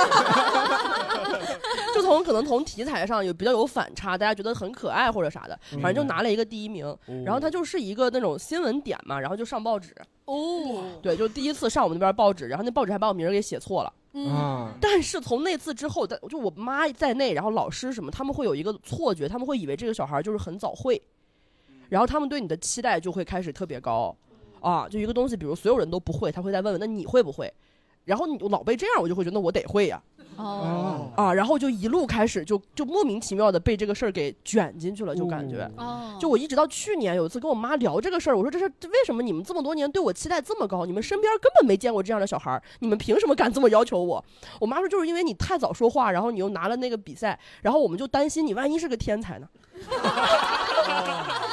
[1.93, 6.85] 就从可能从题材上有比较有反差，大家觉得很可爱或者啥的，嗯反正就拿了一个第一名。
[7.25, 9.95] 然后他就是一个那种新闻点嘛，然后就上报纸。
[10.25, 13.93] 哦，对，就第一次上我们那边报纸，然后那报纸还把我名儿给写错了。
[14.13, 21.01] 嗯啊，但是从那次之后，但就我妈在内，然后老师什么，他们会有一个错觉，他们会以为这个小孩就是很早会，
[21.89, 24.15] 然后他们对你的期待就会开始特别高，
[24.65, 27.53] 啊，就一个东西，比如所有人都不会，他会再问问，那你会不会？
[28.03, 29.99] 然后你老被这样，我就会觉得那我得会呀、
[30.35, 40.85] 哦啊，然后就一路开始就就莫名其妙的被这个事儿给卷进去了，就感觉，哦就我一直到去年有一次跟我妈聊这个事儿，我说这是这为什么你们这么多年对我期待这么高？
[40.85, 44.23] 你们身边根本没见过这样的小孩儿，你们凭什么敢这么要求我？
[44.59, 49.47] 我妈说就是因为你太早说话，然后你又拿了那个比赛，然后我们就担心你万一是个天才呢。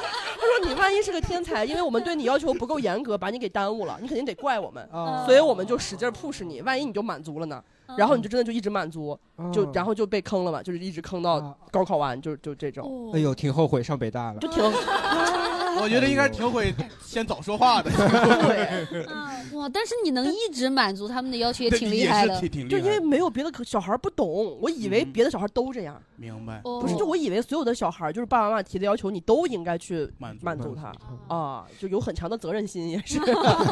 [0.67, 7.63] 你万一是个天才，因为我们对你要求不够严格，把你给耽误了，你肯定得怪我们，哦所以我们就使劲 push 你，万一你就满足了呢？
[7.97, 9.19] 然后你就真的就一直满足，
[9.53, 13.11] 就哦然后就被坑了嘛，就是一直坑到高考完，就就这种。
[13.13, 14.63] 哎呦，挺后悔上北大了，就挺。
[15.81, 17.91] 我觉得应该挺会先早说话的。
[17.91, 19.07] 对
[19.53, 22.41] 哇，但是你能一直满足他们的要求，也挺厉害的。
[22.69, 26.01] 就因为没有别的小孩不懂，我以为别的小孩都这样。
[26.17, 26.61] 明白？
[26.65, 30.93] 哦不是，就我以为所有的小孩就是爸爸妈妈提的要求，你都应该去满满足他
[31.35, 33.19] 啊，就有很强的责任心也是。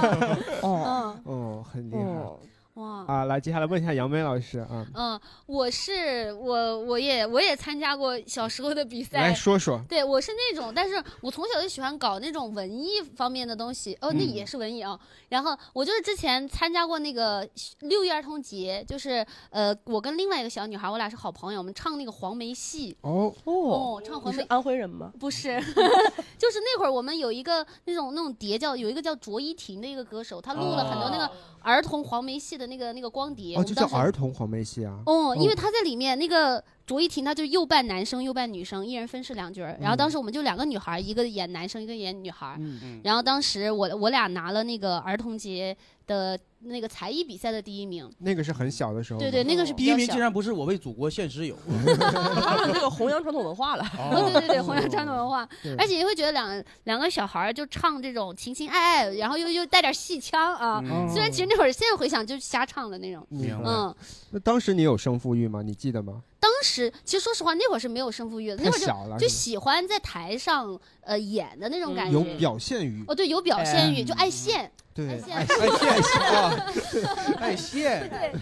[0.63, 2.03] 哦，哦，很厉害。
[2.75, 9.19] 哇啊，来，接下来问一下杨梅老师啊，嗯，我是我，我也我也参加过小时候的比赛。
[9.19, 13.99] 来说说对，我是那种，但是我从小就喜欢搞那种文艺方面的东西。
[14.01, 14.99] 哦，那嗯也是文艺啊。
[15.29, 17.47] 然后我就是之前参加过那个
[17.81, 22.97] 六一儿童节，就是呃，我跟另外一个小女孩，我俩是好朋友，我们唱那个黄梅戏。
[23.01, 24.43] 哦哦，唱黄梅。
[24.45, 25.13] 安徽人吗？
[25.19, 25.61] 不是，
[26.39, 31.31] 就是那会儿我们有一个那种那种碟叫有一个叫卓依婷的一个歌手，他录了很多那个
[31.63, 33.57] 儿童黄梅戏的那个那个光碟。
[33.57, 35.01] 哦，就叫儿童黄梅戏啊。
[35.07, 39.77] 哦，因为他在里面那个卓依婷，她就又扮男生又扮女生，一人分饰两角儿。
[39.81, 42.79] 然后当时我们就两个女孩儿，一个演男生，一个演女孩嗯。
[42.83, 48.11] 嗯然后当时我我俩拿了那个儿童节的那个才艺比赛的第一名。
[48.19, 49.19] 那个是很小的时候。
[49.19, 51.57] 对对那个是第一名竟然不是我为祖国献石友，
[52.41, 53.85] 他们这个弘扬传统文化了。
[53.99, 60.81] 哦， 对对对，弘扬传统文化，而且你会觉得两两个小孩儿就唱这种情情爱爱，然后又又带点戏腔啊。
[60.85, 63.95] 嗯虽然其实那会儿现在回想就是瞎唱的那种，嗯。
[64.31, 65.63] 那当时你有胜负欲吗？
[65.63, 66.23] 你记得吗？
[66.39, 73.05] 当时其实说实话，那会儿是没有胜负欲的，那会儿太小了就就喜欢在台上呃演的那种感觉，有表现欲。
[73.07, 74.71] 哦，对，有表现欲，哎就爱现。
[74.93, 76.50] 对，爱现 啊，
[77.39, 78.09] 爱现。
[78.09, 78.33] 对，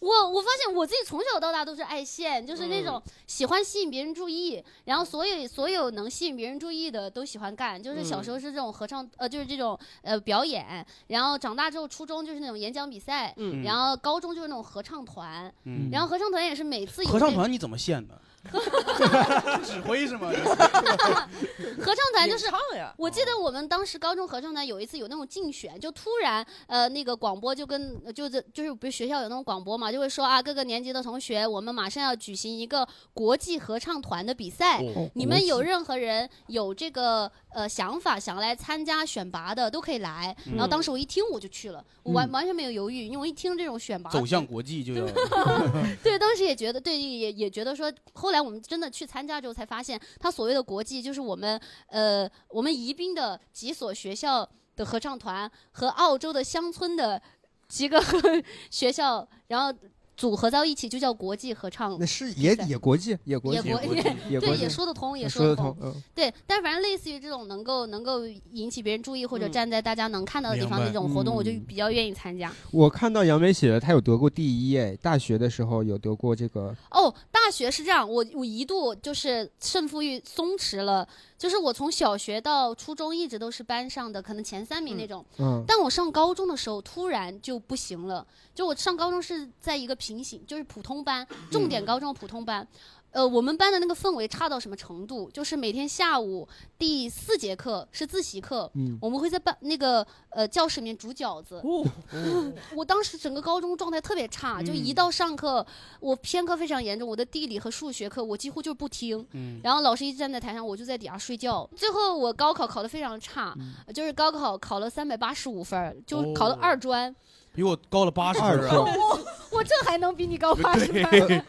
[0.00, 7.80] 我我发现我自己从小到大都是爱现，就是那种喜欢吸引别人注意，然后所有所有能吸引别人注意的都喜欢干。
[7.82, 18.20] 就是小时候是这种合唱，呃，就是这种呃表演，然后长大之后初中就是那种演讲比赛，嗯然后高中就是那种合唱团，嗯然后合唱团也是每次合唱团你怎么现的？
[19.64, 20.30] 指挥是吗？
[20.30, 40.34] 合唱团就是唱呀我记得我们当时高中合唱团有一次有那种竞选，就突然呃那个广播就跟就是就是不是学校有那种广播嘛，就会说啊各个年级的同学，我们马上要举行一个国际合唱团的比赛，哦你们有任何人有这个呃想法想来参加选拔的都可以来。
[40.46, 45.06] 嗯然后当时我一听我就去了，我完嗯完全没有犹豫，因为我一听这种选拔走向国际就要。
[46.02, 57.20] 对，当时也觉得，对，也也觉得说，后来我们真的去参加之后，才发现，他所谓的国际，就是我们呃，我们宜宾的几所学校的合唱团和澳洲的乡村的
[57.68, 58.02] 几个
[58.70, 59.72] 学校，然后
[60.16, 61.96] 组合到一起，就叫国际合唱。
[61.98, 65.74] 那是也也国际，也国际，也国对也国际也说得通，也说得得通。
[65.80, 72.54] 嗯，对，但反正类似于这种能够能够引起别人注意或者嗯站在大家能看到的地方的这种活动，我就嗯比较愿意参加。
[72.70, 76.76] 我看到杨梅写的，她有得过第一，哎，大学的时候有得过这个。
[76.90, 77.14] 哦，
[77.50, 92.66] 学是这样，我我一度就是胜负欲松弛了，就是我从小学到初中一直都是班上的可能前三名那种，嗯但我上高中的时候突然就不行了，就我上高中是在一个平行，就是普通班，重点高中普通班。
[93.12, 95.30] 呃，我们班的那个氛围差到什么程度？
[95.30, 96.48] 就是每天下午
[96.78, 101.60] 第四节课是自习课，嗯我们会在班那个呃教室里面煮饺子。
[102.76, 105.66] 我当时整个高中状态特别差，就一嗯到上课，
[105.98, 111.68] 我偏科非常严重，我的地理和数学课我几乎就是不听，嗯然后老师一站在台上，我就在底下睡觉。
[111.74, 113.56] 最后我高考考得非常差，
[113.86, 117.14] 呃就是高考考了三百八十五分，就考了哦二专。
[117.54, 118.94] 比我高了八十分我啊！
[118.96, 121.20] 我我这还能比你高八十分对，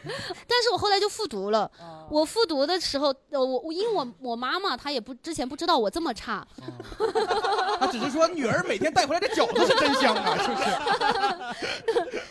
[0.47, 1.69] 但是我后来就复读了。
[2.09, 6.45] 我复读的时候，呃，我我因为我我妈妈她也不之前不知道我这么差，
[7.79, 10.65] 她只是说女儿每天带回来的饺子是真香啊，是不是？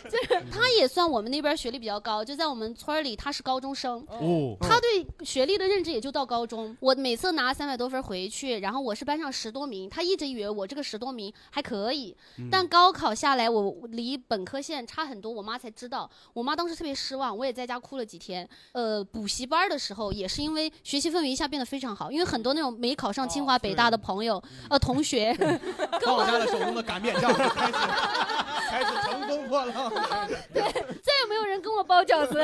[0.11, 4.05] 就是她也算我们那边学历比较高，就在我们村里，她是高中生。
[4.09, 6.75] 哦她对学历的认知也就到高中。
[6.79, 16.09] 我每次拿三百多分回去，然后我是班上十多名，她一直以为我这个十多名还可以，嗯但高考下来，我离本科线差很多，我妈才知道。
[16.33, 18.47] 我妈当时特别失望，我也在家哭了几天。
[18.71, 25.33] 呃，补习班的时候也是因为学习氛围一下变得非常好，因为很多那种没考上清华北大的朋友、呃同学，
[26.01, 27.73] 放下了手中的擀面杖，开始
[28.69, 29.91] 开始乘风破浪。
[30.53, 32.39] 再也没有人跟我包饺子，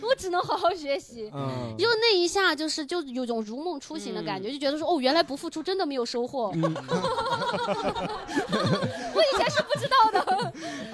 [0.00, 1.30] 我只能好好学习。
[1.34, 6.52] 嗯就那一下，就是就有种如梦初醒的感觉，就觉得说哦，原来不付出真的没有收获。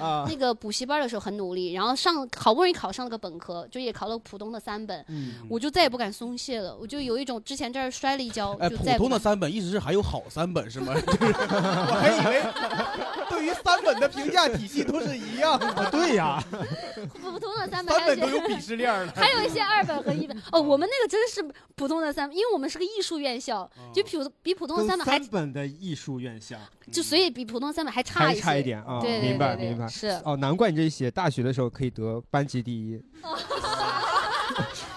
[0.03, 6.75] 啊那个补习班的时候很努力，然后上好不容易考上了个本科，就也考了普通的三本，嗯我就再也不敢松懈了。
[6.75, 10.93] 我就有一种之前这儿摔了一跤，哎，普就再普通的三本一直是还有好三本是吗？
[10.93, 12.43] 就 是我还以为
[13.29, 15.89] 对于三本的评价体系都是一样的。
[15.89, 16.43] 对呀，
[17.21, 19.11] 普通的三本，三本都有鄙视链了。
[19.15, 20.37] 还有一些二本和一本。
[20.51, 21.43] 哦，我们那个真是
[21.75, 26.57] 普通的三本，因为我们是个艺术院校，就普比普通的三本还三本的艺术院校
[26.91, 32.99] 就所以比普通三本还差一些，还差一点啊，对对明白明白，是哦，难怪你这写大学的时候可以得班级第一，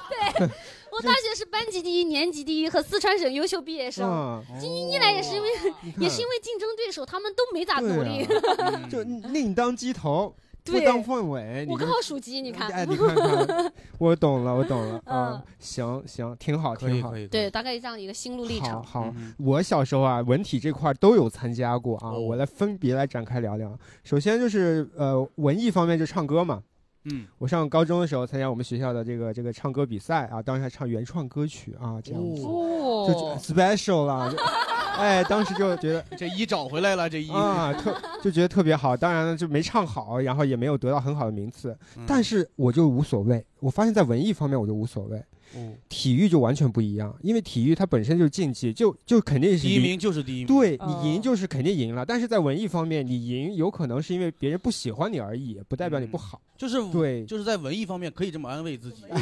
[0.08, 0.48] 对。
[0.90, 4.42] 我大学是班级第一、年级第一和四川省优秀毕业生嗯。
[4.58, 5.50] 精英一来也是因为，
[5.98, 8.26] 也是因为竞争对手他们都没咋努力。
[8.90, 10.34] 就另当鸡头，
[10.72, 11.64] 不当凤尾。
[11.66, 12.70] 你这我刚好属鸡，你看。
[12.70, 17.18] 哎，你看看，我懂了，我懂了啊嗯，行行，挺好，挺好可。
[17.18, 17.26] 以。
[17.28, 18.82] 对，大概这样一个心路历程。
[18.82, 23.78] 好我小时候啊，文体这块儿都有参加过啊，哦我来分别来展开聊聊。
[24.04, 26.62] 首先就是呃，文艺方面就唱歌嘛。
[27.08, 34.34] 嗯，我上高中的时候参加我们学校的这个这个唱歌比赛啊，当时还唱原创歌曲啊，这样子，哦就 special 了。
[34.96, 38.96] 就 哎，当时就觉得这一找回来了，这一啊， 特就觉得特别好。
[38.96, 43.44] 当然了，就没唱好，然后也没有得到很好的名次，嗯但是我就无所谓。
[43.60, 45.22] 我发现，在文艺方面我就无所谓。
[45.54, 50.46] 哦体育就完全不一样，因为体育它本身就是竞技，就就肯定是第一名就是第一名。
[50.46, 56.40] 对哦你赢就是肯定赢了，但是在文艺方面，你赢有可能是因为别人不喜欢你而已，不代表你不好。
[56.56, 59.02] 就是对，就是在文艺方面可以这么安慰自己，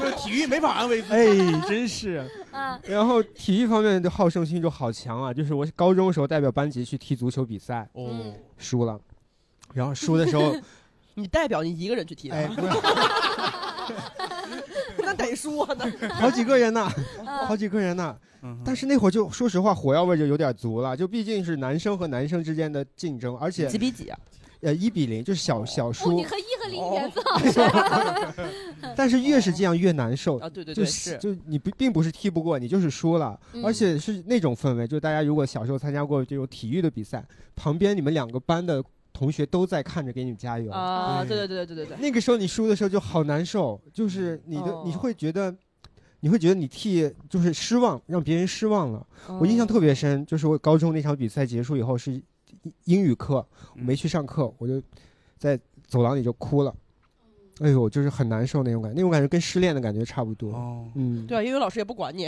[0.00, 1.14] 就是体育没法安慰自己。
[1.14, 2.26] 哎，真是。
[2.50, 5.32] 啊，然后体育方面的好胜心就好强啊！
[5.32, 8.98] 就是我高中的时候代表班级去踢足球比赛，哦，输了，
[9.74, 10.54] 然后输的时候，
[11.14, 12.68] 你代表你一个人去踢的，哎，不是
[15.16, 15.84] 那得说呢，
[16.14, 16.90] 好几个人呢，
[17.20, 18.16] 嗯好几个人呢。
[18.44, 24.18] 嗯但是那会儿就说实话，火药味就有点足了，就毕竟是男生和男生之间的竞争，而且几比几啊？
[24.62, 26.24] 呃，一比零，就是小小哦，输你。
[26.24, 27.22] 和一和零颜色。
[28.96, 38.82] 但是越是这样越难受啊对对就对是就你不并不是踢不过，你就是输了，嗯而且是那种氛围，就大家如果小时候参加过这种体育的比赛，旁边你们两个班的
[39.22, 40.72] 同学都在看着给你们加油。
[40.72, 41.36] 啊，对。
[41.36, 44.82] 对对对对对对，那个时候你输的时候就好难受，就是你的、哦。
[44.84, 45.54] 你会觉得，
[46.18, 49.06] 你会觉得你替就是失望，让别人失望了。
[49.38, 52.22] 我印象特别深，就是我高中那场比赛结束以后是英
[52.86, 53.46] 英语课，
[53.76, 54.82] 我没去上课，我就
[55.38, 55.56] 在
[55.86, 56.74] 走廊里就哭了。
[57.60, 60.52] 哎呦，就是很难受那种感觉，那种感觉跟失恋的感觉差不多。
[60.52, 62.24] 哦，嗯，对啊，英语老师也不管你，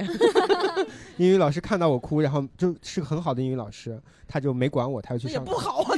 [1.16, 5.50] 英语老师看到我哭，然后就是个很好的英语老师，他就没管我，他就去也上课。
[5.50, 5.96] 不好啊，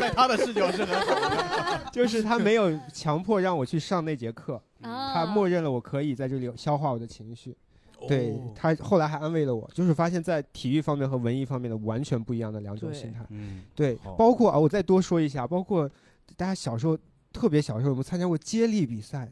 [0.00, 1.90] 在他的视角是很好的。
[1.92, 7.56] 就是他没有强迫让我去上那节课，啊他默认了我可以在这里消化我的情绪。
[8.08, 13.20] 对哦他后来还安慰了我，就是发现，在体育方面和文艺方面的完全不一样的两种心态。
[13.28, 15.86] 嗯，对，包括啊，我再多说一下，包括
[16.34, 16.96] 大家小时候
[17.30, 19.30] 特别小时候有没有参加过接力比赛？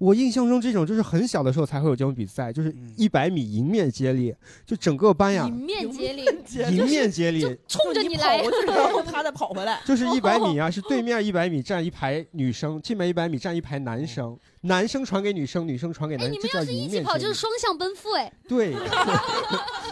[0.00, 4.34] 我印象中这种就是很小的时候才会有这种比赛，就是一百米迎面接力，
[4.64, 6.24] 就整个班呀迎，面接力，
[6.70, 8.38] 迎面接力，冲着你来。
[8.38, 17.04] 跑过去，然后他再跑回来，就是一百米啊， 是对面一百米站一排女生，这边一百米站一排男生，男生传给女生，女生传给男生，这叫你们要是一迎面接力。
[17.04, 17.40] 起跑就是。
[17.40, 18.30] 双向奔赴哎。
[18.46, 18.74] 对，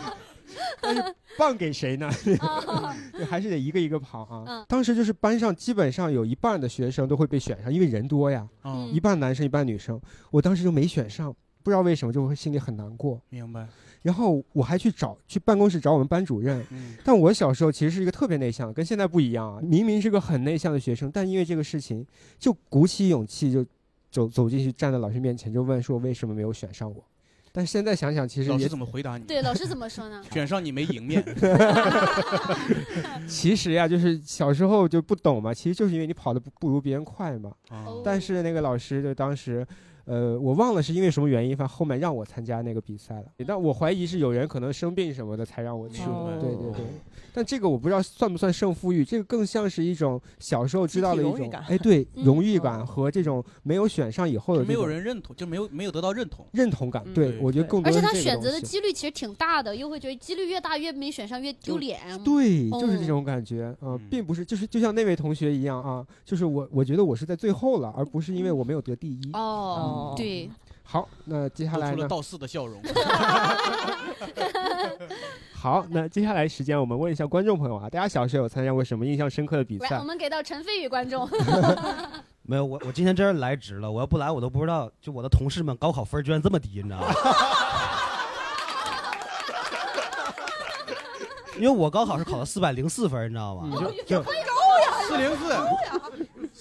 [0.80, 1.02] 但是
[1.36, 2.08] 棒给谁呢？
[2.40, 4.44] 哦对 还是得一个一个跑啊。
[4.46, 10.00] 嗯当时就是班上基本上有一半的学生都会被选上，因为人多呀，嗯一半男生一半女生。
[10.30, 13.20] 我当时就没选上，不知道为什么就会心里很难过。
[13.30, 13.66] 明白。
[14.02, 19.60] 然后我还去找去办公室找我们班主任，嗯但我小时候其实是一个特别内向，跟现在不一样啊。
[19.60, 22.06] 明明是个很内向的学生，但因为这个事情，
[22.38, 23.64] 就鼓起勇气就
[24.10, 27.04] 走走进去，站在老师面前就问说为什么没有选上我。
[27.52, 29.24] 但是现在想想，其实也老师怎么回答你？
[29.24, 30.22] 对，老师怎么说呢？
[30.30, 31.24] 卷上你没赢面。
[33.26, 37.52] 其实呀，就是小时候就不懂嘛，其实就是因为你跑的不不如别人快嘛。
[37.70, 39.66] 哦但是那个老师就当时，
[40.08, 43.24] 呃，我忘了是因为什么原因，反正后面让我参加那个比赛了。
[43.46, 46.02] 但我怀疑是有人可能生病什么的才让我去。
[46.40, 46.84] 对对对。
[47.34, 56.46] 但这个我不知道算不算胜负欲，这个更像是一种小时候知道的一种哎，对， 嗯荣誉感和这种没有选上以后的就没有人认同，就没有没有得到认同。
[56.52, 57.04] 认同感。
[57.14, 62.00] 对，我觉得更多而且他选择的几率其实挺大的，又会觉得几率越大越没选上越丢脸。
[62.24, 69.20] 对，就是这嗯种感觉啊、呃并不是就是就像那位同学一样啊，就是我我觉得我是在最后了，而不是因为我没有得第一。
[69.34, 70.50] 哦，对，
[70.82, 71.92] 好，那接下来呢？
[71.92, 72.82] 露出了道四的笑容。
[75.54, 80.04] 好，那接下来时间我们问一下观众朋友啊，大家小时候有参加过什么印象深刻的比，赛我？
[80.04, 81.28] 们给到陈飞宇观众。
[82.42, 87.08] 没有，我我今天真是来值了，我要不来我都不知道，就我的同事们高考分居然这么低，你知道吗？
[91.56, 93.76] 因为我高考是考了四百零四分，你知道吗？
[93.80, 94.38] 就就高呀，
[95.08, 95.52] 四零四，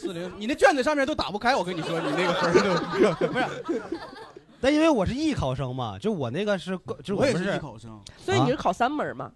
[0.08, 3.82] 四零，你那卷子上面都打不开，我跟你说，你那个分儿都 不是。
[4.62, 9.30] 但因为我是艺考生嘛，就我那个是，就是我也们是是艺考生所以你是啊考三门嘛？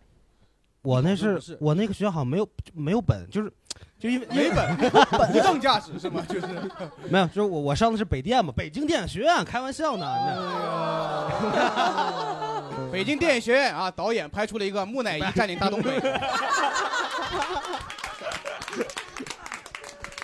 [0.81, 3.51] 我那是我那个学校好像没有没有本，就是
[3.99, 4.75] 就因为没本
[5.31, 6.23] 无证 驾驶是吗？
[6.27, 6.47] 就是
[7.07, 10.07] 没有，就是我我上的是北电嘛，北京电影学院，开玩笑呢。
[12.91, 15.91] 北京电影学院啊，导演拍出了一个木乃伊占领大东北，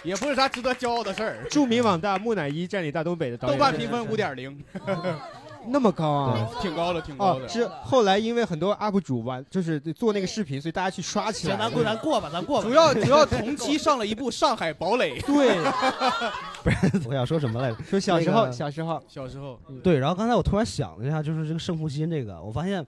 [0.08, 1.44] 也不是啥值得骄傲的事儿。
[1.52, 4.58] 著名网大木乃伊占领大东北的导豆演，瓣评分五点零，
[5.70, 6.50] 那么高啊？
[6.62, 11.58] 挺高的，挺高的。，哦是后来因为很多 UP 主玩，就是做那个视频，所以大家去刷起来。
[11.58, 12.68] 咱过咱过吧，咱过吧。
[12.70, 15.20] 主要主要 同期上了一部《上海堡垒》。
[15.26, 15.58] 对，
[16.64, 17.78] 不是我想说什么来着？
[17.84, 22.86] 说小时候那个小时候小时候，对，然后刚才我突然想了一下，就是这个胜负心这个，我发现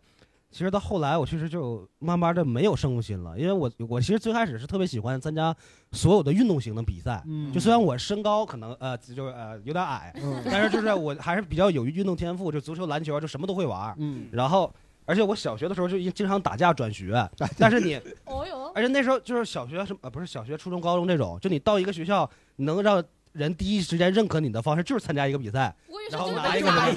[0.51, 5.55] 其实到后来我确实就慢慢的没有胜负心了，因为我我其实最开始是特别喜欢参加
[5.91, 14.73] 所有的运动型的比赛，嗯就虽然我身高可能呃就是呃有点矮，嗯但是就是我还是比较有运动天赋，就足球、篮球就什么都会玩，嗯，然后。
[15.05, 17.27] 而且我小学的时候就经常打架转学，
[17.57, 17.95] 但是你，
[18.25, 25.75] 哦哟，而且那时候就是小学什么呃不是小学、初中、高中这种，就你到一个学校能让人第一时间认可你的方式就是参加一个比赛，
[26.11, 26.93] 然后拿一个什么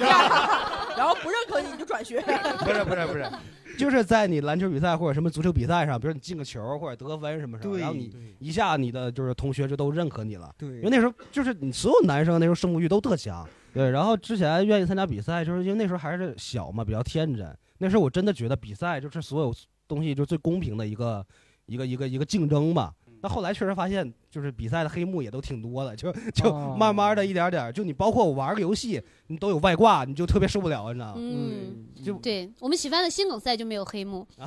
[1.03, 2.21] 然后不认可你你就转学。
[2.63, 3.29] 不是不是不是，
[3.77, 10.49] 就是在你篮球比赛或者什么足球比赛上，比如你进个球或者得个分什么什么，然后你一下你的就是同学就都认可你了。
[10.57, 13.45] 对因为那时候就是你所有男生那时候胜负欲都特强。
[13.73, 17.53] 对，然后之前愿意参加比赛，就是因为那时候还是小嘛，比较天真。
[17.79, 19.53] 那时候我真的觉得比赛就是所有
[19.87, 21.25] 东西就最公平的一个
[21.65, 22.93] 一个一个一个竞争吧。
[23.23, 31.13] 但后来确实发现，就是比赛的黑幕也都挺多的，就就哦慢慢的一点点，就你包括我玩个游戏，你都有外挂，你就特别受不了，你知道吗？
[31.15, 34.27] 嗯，就对我们喜欢的新梗赛就没有黑幕。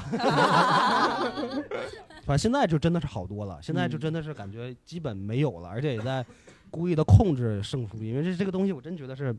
[2.21, 6.23] 反正现在就真的是好多了，现在嗯就真的是感觉基本没有了，而且也在
[6.71, 9.35] 故意的控制胜负，因为这这个东西我真觉得是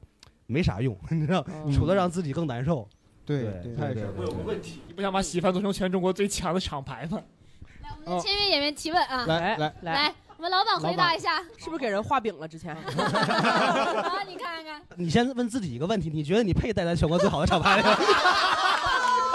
[0.47, 2.89] 没啥用，你知道，嗯除了让自己更难受。
[3.23, 7.21] 对对太是对对我有个问题，你不想把喜番做成全中国最强的厂牌吗？
[8.21, 11.43] 签约演员提问啊，来来来，我们老板回答一下。
[11.57, 12.47] 是不是给人画饼了？
[12.47, 12.79] 之前啊，
[14.27, 17.97] 你看看， 你先问自己一个问题，你觉得你配带来全国最好的厂牌吗？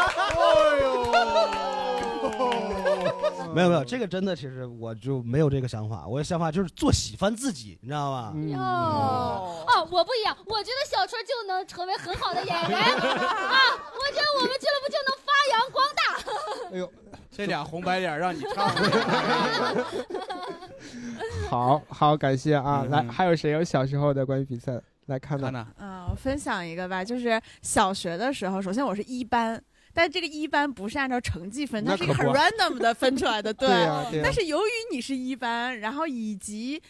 [0.03, 1.05] 哎呦，
[3.55, 8.33] 没有没有，这个真的其实我就没有这个想法，我的想法就是做喜欢自己，你知道吗？
[8.49, 16.03] 哟，哦，我不一样，我觉得小春就能成为很好的演员啊，我觉得我们俱乐部就能发扬光大。
[16.73, 16.93] 哎呦，
[17.31, 18.69] 这俩红白脸让你唱，
[21.51, 22.83] 好好感谢啊！
[22.85, 25.67] 嗯来，还有谁有小时候的关于比赛来看呢？
[25.79, 29.63] 啊，我分享一个吧，就是小学的时候，首先我是一班。
[29.95, 36.81] 但这个一班不是按照成绩分，它是一个 random 的分出来的， 对呀对啊但是由于你是一班，然后以及，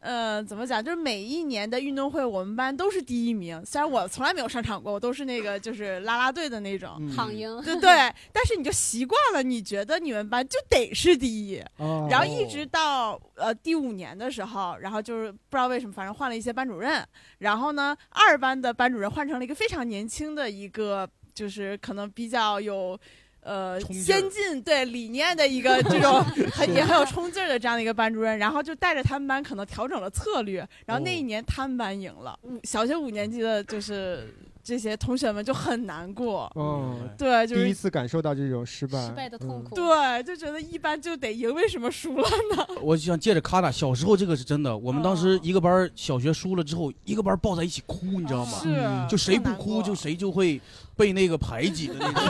[0.00, 0.82] 呃，怎么讲？
[0.82, 3.62] 就是每一年的运动会，我们班都是第一名。
[3.66, 7.90] 虽然我从来没有上场过，我都是那个就是啦啦队的那种躺赢对对。
[8.32, 11.62] 但是你就习惯了，你觉得你们班就得是第一。
[11.76, 17.06] 哦然后一直到呃第五年的时候，然后就是不知道为什么，反正换了一些班主任。
[17.38, 22.98] 然后呢，二班的班主任换成了一个非常年轻的一个，就是可能比较有。
[23.42, 26.22] 呃，先进对理念的一个这种
[26.52, 34.30] 很也很有冲劲儿的这样的一个班主任，然后就带着他们班可能调整了策略，然后那一年他们班赢了，五小学五年级的就是
[34.62, 39.74] 这些同学们就很难过，哦，对，就是第一次感受到这种失败，失败的痛苦。
[39.74, 42.66] 对，就觉得一般就得赢，为什么输了呢？
[42.82, 44.76] 我就想借着卡塔，小时候这个是真的。
[44.76, 48.58] 我们当时一个班儿小学输了之后，一个班抱在一起哭，你知道吗？
[48.62, 48.76] 是
[49.08, 50.60] 就谁不哭，就谁就会
[50.96, 52.22] 被那个排挤的那种。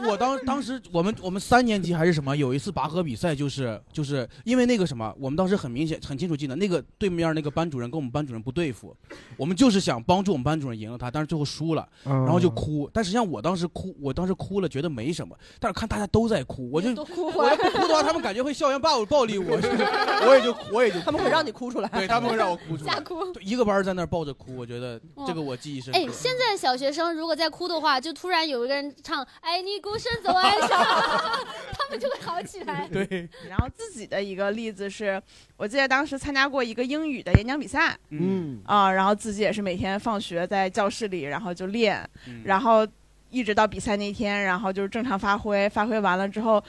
[0.08, 8.94] 我当当时我们我们三年级还是什么，有一次拔河比赛，就是就是因为那个什么，我们当时很明显很清楚记得，那个对面那个班主任跟我们班主任不对付，
[9.36, 12.88] 我们就是想帮助我们班主任赢了他，但是最后输了，然后就哭。
[12.92, 19.56] 但实际上我当时哭，我当时哭了，觉得没什么，但是看大家都在哭，我就哭我要不哭的话，他们感觉会校园暴暴力我，
[20.28, 25.98] 我也就我也就他们会让你哭出来，对他们会让我哭出来，吓哭一个班在那抱着哭，我觉得这个我记忆深刻。
[25.98, 30.68] 哎，现在小学生如果在哭的话，就突然有一个人唱“爱你孤身走暗巷”，
[31.72, 32.88] 他们就会好起来。
[32.88, 35.20] 对， 然后自己的一个例子是，
[35.56, 42.86] 我记得当时参加过一个英语的演讲比赛，嗯啊，然后自己也是每天放学在教室里，然后就练，嗯然后
[43.30, 46.62] 一直到比赛那天，然后就是正常发挥，发挥完了之后。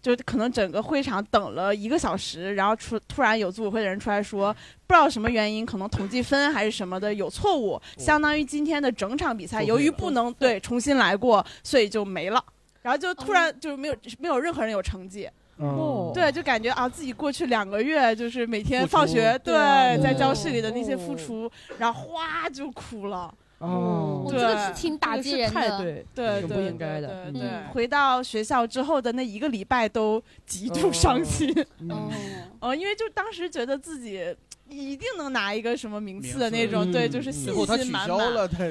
[0.00, 4.52] 就可能整个会场等了一个小时，然后出突然有组委会的人出来说，
[4.86, 12.42] 不知道什么原因，可能统计分还是什么的有错误，相当于今天的整场比赛由于不能对重新来过，所以就没了。
[12.80, 15.28] 然后就突然就没有没有任何人有成绩。
[15.56, 19.54] 哦对，就感觉啊，自己过去两个月就是每天放学，对
[20.00, 23.34] 在教室里的那些付出，然后哗就哭了。
[23.58, 27.42] 哦我，这个是挺打击人的太对对，挺不对应该的对
[27.72, 31.52] 回到学校之后的那一个礼拜都极度伤心。
[31.88, 32.08] 哦，
[32.60, 34.36] 哦，因为就当时觉得自己
[34.68, 38.18] 一定能拿一个什么名次的那种，对，嗯就是信心满满。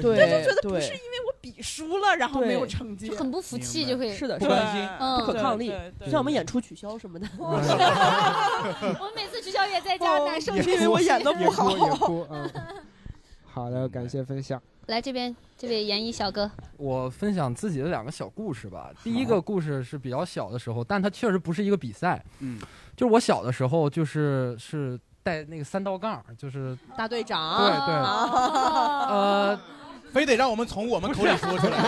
[0.00, 5.70] 就觉得不是因为我比输了，然后没有成绩，很不服气，就会是的，对是的，嗯不可抗力
[6.06, 7.26] 像我们演出取消什么的。
[7.38, 10.56] 我每次取消也在家难受。
[10.56, 11.74] 也是因为我演的不好。
[12.30, 12.50] 嗯。
[13.44, 14.62] 好的，感谢分享。
[14.88, 18.90] 来这边，这位研一小哥，我分享自己的两个小故事吧。
[19.04, 22.24] 第一个故事是比较小的时候，但它确实不是一个比赛。
[22.38, 22.58] 嗯，
[22.96, 29.60] 就是我小的时候，就是是带那个三道杠，就是大队长，对对呃，
[30.12, 31.78] 非得让我们从我们口里说出来。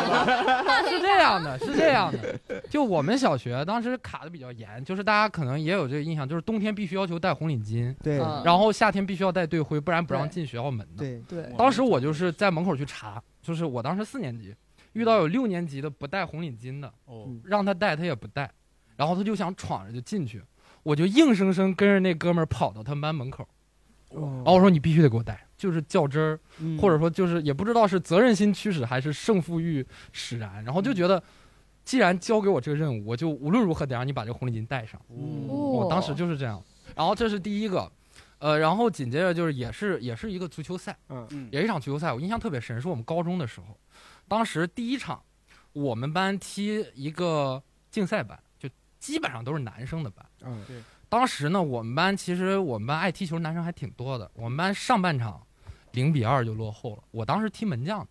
[0.89, 2.39] 是这样的，是这样的。
[2.69, 10.99] 就我们小学当时卡的比较严，就是大家可能也有这个印象，就是冬天必须要求戴红领巾，对嗯然后夏天必须要戴队徽，不然不让进学校门的。
[10.99, 14.55] 对对，当时我就是在门口去查，就是我当时四年级，
[14.93, 18.51] 遇到有六年级的不戴红领巾的，哦，让他戴他也不戴，
[18.97, 20.43] 然后他就想闯着就进去，
[20.83, 23.47] 我就硬生生跟着那哥们儿跑到他们班门口，
[24.13, 31.23] 然后我说你必须得给我带，就是较真儿，嗯或者说就是也不知道是责任心驱使还是胜负欲使然，然后就觉得。
[31.83, 35.01] 既然交给我这个任务，我就无论如何得让你把这个红领巾戴上。
[35.09, 36.63] 我当时就是这样，
[36.95, 37.91] 然后这是第一个，
[38.39, 43.77] 呃，然后紧接着就是也是也是一个足球赛，嗯也是一场足球赛，我印象特别深，是我们高中的时候，
[44.29, 45.21] 当时第一场，
[45.73, 48.69] 我们班踢一个竞赛班，就
[49.01, 50.25] 基本上都是男生的班。
[50.43, 50.77] 嗯，对。
[51.11, 55.47] 当时呢，我们班其实我们班爱踢球男生还挺多的，我们班上半场
[55.93, 58.07] 零比二就落后了，我当时踢门将，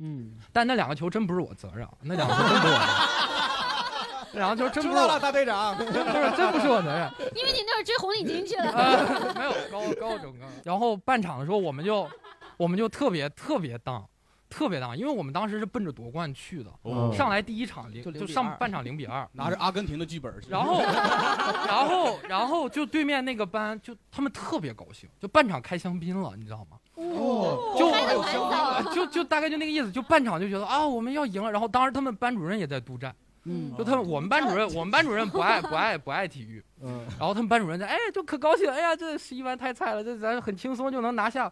[0.00, 2.90] 嗯，但那两个球真不是我责任，啊，那两个球真不是我责任。
[4.32, 5.76] 那两个球真不是我知道了，大队长。
[5.76, 7.10] 不是真不是我责任。
[7.34, 8.70] 因为你那会儿追红领巾去了。
[8.70, 10.46] 呃，没有高高中高。
[10.64, 12.08] 然后半场的时候，我们就
[12.56, 14.08] 我们就特别特别当，
[14.50, 16.70] 特别大，因为我们当时是奔着夺冠去的。
[16.82, 26.76] 哦上来第一场零就0就上半场零比二， 拿着阿根廷的剧本去，然后然后然后就对面那个班就他们特别高兴，就半场开香槟了，你知道吗？
[26.96, 33.14] 哦就就就大概就那个意思，就半场就觉得啊我们要赢了，然后当时他们班主任也在督战。
[33.44, 41.50] 嗯就他们，我们班主任，我们班主任不爱不爱不爱体育，嗯，然后他们班主任在，哎，就可高兴，哎呀，这十一班太菜了，这咱很轻松就能拿下，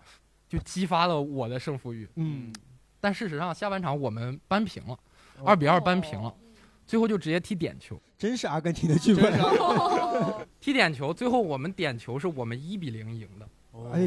[0.51, 2.07] 就激发了我的胜负欲。
[2.17, 2.53] 嗯，
[3.01, 4.99] 但事实上下半场我们扳平了，
[5.45, 6.35] 二比二扳平了，
[6.87, 9.33] 最后就直接踢点球，真是阿根廷的剧本。
[10.61, 13.49] 踢点球，最后我们点球是我们一比零赢的。
[13.93, 14.01] 哎，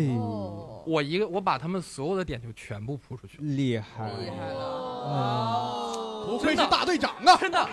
[0.86, 7.38] 我一个我把他们所有的点球全部扑出去，厉害，厉害了，不愧是大队长啊！
[7.38, 7.70] 真的，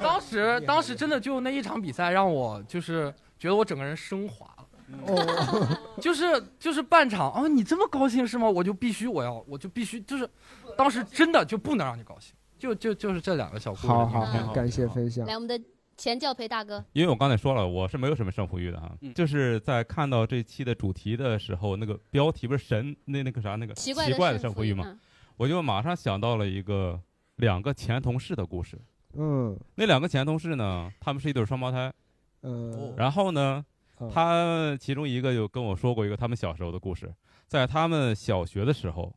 [0.00, 4.57] 当时当时真的就那一场比赛让我就是觉得我整个人升华了。
[5.06, 6.24] 哦， 就是
[6.58, 8.48] 就是半场啊，你这么高兴是吗？
[8.48, 10.28] 我就必须我要我就必须就是，
[10.76, 13.86] 当时真的就不能让你高兴，就就就是这两个小故事。
[13.86, 15.26] 好好好，感谢分享。
[15.26, 15.60] 来，我们的
[15.96, 24.98] 前教培大哥，因为我刚才说了，我是没有什么胜负欲的哈，嗯就是在看到这期的主题的时候，那个标题不是神那那个啥那个奇怪的的胜负欲吗嗯？
[25.36, 27.00] 我就马上想到了一个
[27.36, 28.78] 两个前同事的故事。
[29.14, 31.92] 嗯，那两个前同事呢，他们是一对双胞胎。
[32.42, 33.64] 嗯，然后呢嗯，
[34.12, 37.12] 他其中一个就跟我说过一个他们小时候的故事，
[37.46, 39.14] 在他们小学的时候，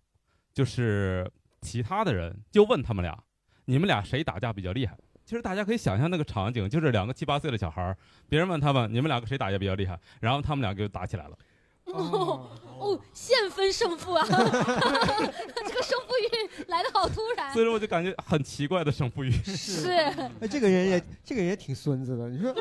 [0.54, 1.30] 就是
[1.62, 3.18] 其他的人就问他们俩，
[3.66, 4.98] 你们俩谁打架比较厉害？
[5.24, 11.38] 其实大家可以想象那个场景，就是两个七八岁的小孩儿，别人问他们你们两个谁打架比较厉害，然后他们俩就打起来了。
[11.86, 12.48] 哦
[12.80, 14.24] 哦，现分胜负啊！
[14.24, 17.52] 这个胜负欲来的好突然。
[17.52, 19.32] 所以说我就感觉很奇怪的胜负欲。
[19.32, 22.54] 是哎，这个人也这个人也挺孙子的，你说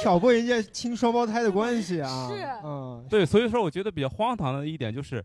[0.00, 2.28] 挑拨人家亲双胞胎的关系啊？
[2.28, 5.24] 是嗯，对，所以说我觉得比较荒唐的一点就是，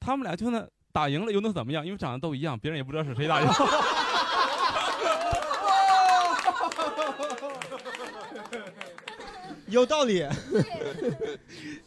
[0.00, 1.84] 他们俩就那打赢了又能怎么样？
[1.84, 3.48] 因为长得都一样，别人也不知道是谁打赢。
[9.68, 10.26] 有道理，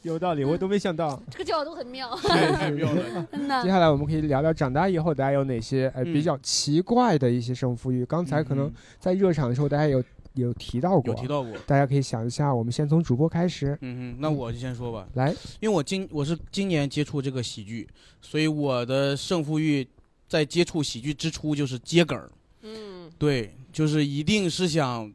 [0.04, 1.22] 有道理，我都没想到。
[1.30, 3.68] 这个角度很妙， 太妙了真的接。
[3.68, 8.06] 下来我们可以聊聊长大以后大家有哪些呃嗯比较奇怪的一些胜负欲。
[8.06, 10.02] 刚才可能在热场的时候大家有
[10.34, 12.54] 有提到过，有提到过大家可以想一下。
[12.54, 15.08] 我们先从主播开始，嗯哼，那我就先说吧。
[15.14, 15.30] 来，
[15.60, 17.88] 因为我今我是今年接触这个喜剧，
[18.22, 19.88] 所以我的胜负欲
[20.28, 22.32] 在接触喜剧之初就是接梗儿。
[22.62, 25.12] 嗯，对，就是一定是想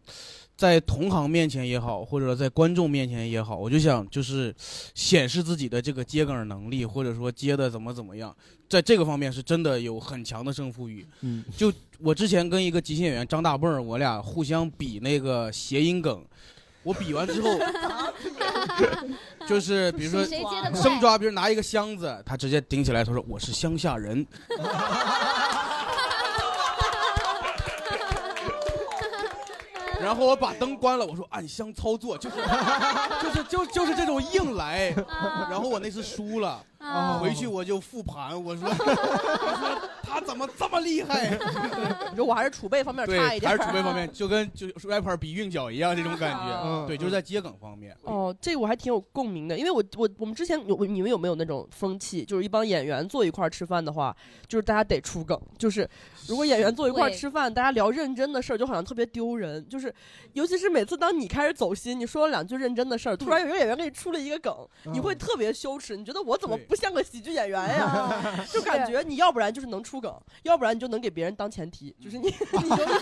[0.59, 4.53] 在同行面前也好，或者在观众面前也好，我就想就是
[4.93, 8.37] 显示自己的这个接梗能力，或者说接的怎么怎么样，
[8.69, 11.07] 在这个方面是真的有很强的胜负欲。
[11.21, 16.25] 嗯，就我之前跟一个即兴演员张大蹦儿，我俩互相比那个谐音梗，
[16.83, 17.49] 我比完之后，
[19.47, 20.25] 就是比如说
[20.75, 24.27] 生抓，比如拿一个箱子，他直接顶起来，他说我是乡下人。
[30.09, 32.37] 然后我把灯关了，我说暗箱操作，就是
[33.23, 34.89] 就是就就是这种硬来。
[35.51, 41.37] 然后我那次输了，啊回去我就复盘，我说 我说他怎么这么厉害？
[42.11, 46.87] 你说我还是储备方面，差一点，还是储备方面， 就跟就 rapper 比韵脚一样这种感觉嗯觉。
[46.87, 47.97] 对，就是在接梗方面。
[48.03, 54.17] 哦，这个我还挺有共鸣的，因为我我我们之前有你们有没有那种风气，就是一帮演员坐一块儿吃饭的话，
[54.47, 55.89] 就是大家得出梗，就是
[56.29, 59.93] 如果演员坐一块儿吃饭，大家聊认真的事儿，就好像特别丢人，就是
[60.35, 64.55] 尤其是每次当你开始走心，你说了两句认真的事儿，突然有一个演员给你出了一个梗，
[64.93, 68.45] 你会特别羞耻，你觉得我怎么不像个喜剧演员呀？
[68.53, 73.01] 就感觉你要不然就是能出梗，要不然你就能给别人当前提，就是你 你就一直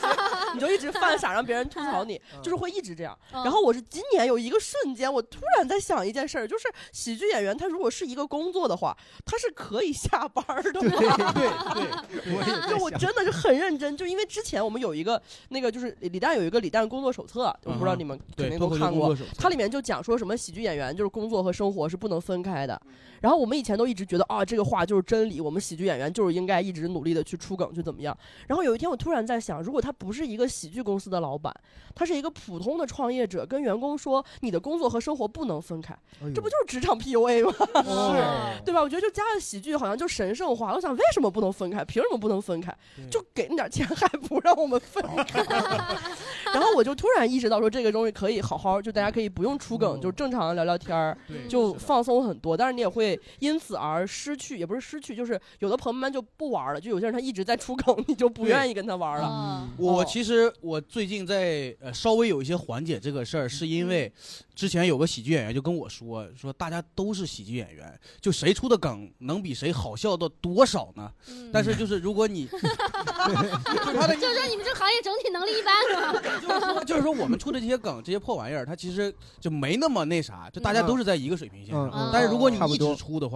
[0.54, 3.18] 你就一直犯傻，让别人吐槽你，就是会一直这样。
[3.32, 3.42] 嗯。
[3.42, 10.80] 然后我是今年有一个瞬间，我突然在想一件事儿，就是喜剧演员他如果是一个工作的话，他是可以下班儿的。
[10.80, 11.88] 对对对
[12.34, 19.16] 我就我真的是很认真，就因为之前我们有一个那个就是李诞有一个李诞工作手册，我不知道你们肯定都看过。
[19.38, 22.80] 它里面就讲说什么喜剧演员就是工作和生活是不能分开的。
[23.20, 28.16] 然后我们以前都一直觉得啊这个话就是真理，我们喜剧演员就是应该一直努力的去出梗去怎么样。
[28.46, 31.54] 然后有一天我突然在想，如果他不是一个喜剧公司的老板，
[31.94, 37.52] 他是一个普通的创业者，跟员工说你的工作和生活不能分开，哎这不就是职场 PUA 吗？
[37.82, 38.80] 是对吧？
[38.82, 40.74] 我觉得就加了喜剧好像就神圣化。
[40.74, 41.84] 我想为什么不能分开？
[41.84, 42.76] 凭什么不能分开？
[43.10, 45.42] 就给那点钱还不让我们分开？
[46.52, 51.16] 然后我就突然意识到说这个东西可以好好，就大家可以不用出梗，就正常聊聊天儿，
[51.48, 52.56] 就放松很多。
[52.56, 59.28] 但是你也会因此而失去，也不是失去，就是有的朋友们就不玩了，就有些人他一直在出梗， 你就不愿意跟他玩了。
[59.28, 64.12] 嗯我其实我最近在呃稍微有一些缓解这个事儿，是因为
[64.54, 71.10] 之前有个喜剧演员就跟我说说大家都是喜剧演员，就谁出的梗能比谁好笑到多少呢？
[71.52, 75.76] 但是就是如果你 就是他的就是说你们这个行业整体能力一般。
[76.86, 81.86] 就是说我们出的这些梗这些破玩意儿，它其实就没那么那啥，就大家都是在一个水平线上。
[81.88, 83.35] 嗯嗯但是如果你一直出的话。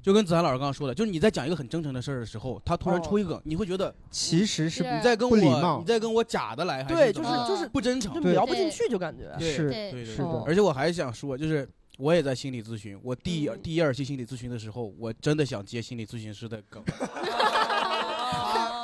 [0.00, 11.68] 就跟子涵老师刚刚说的，就是你在讲一个很真诚的事儿的时候，他突然出一个梗，你会觉得其实是你在跟不礼貌我，你在跟我假的来，还对，怎么样就是就是不真诚，就聊不进去，就感觉对是对对是的而且我还想说，就是
[11.98, 16.82] 我也在心理咨询，我第一、第一二期心理咨询的时候，我真的想接心理咨询师的梗。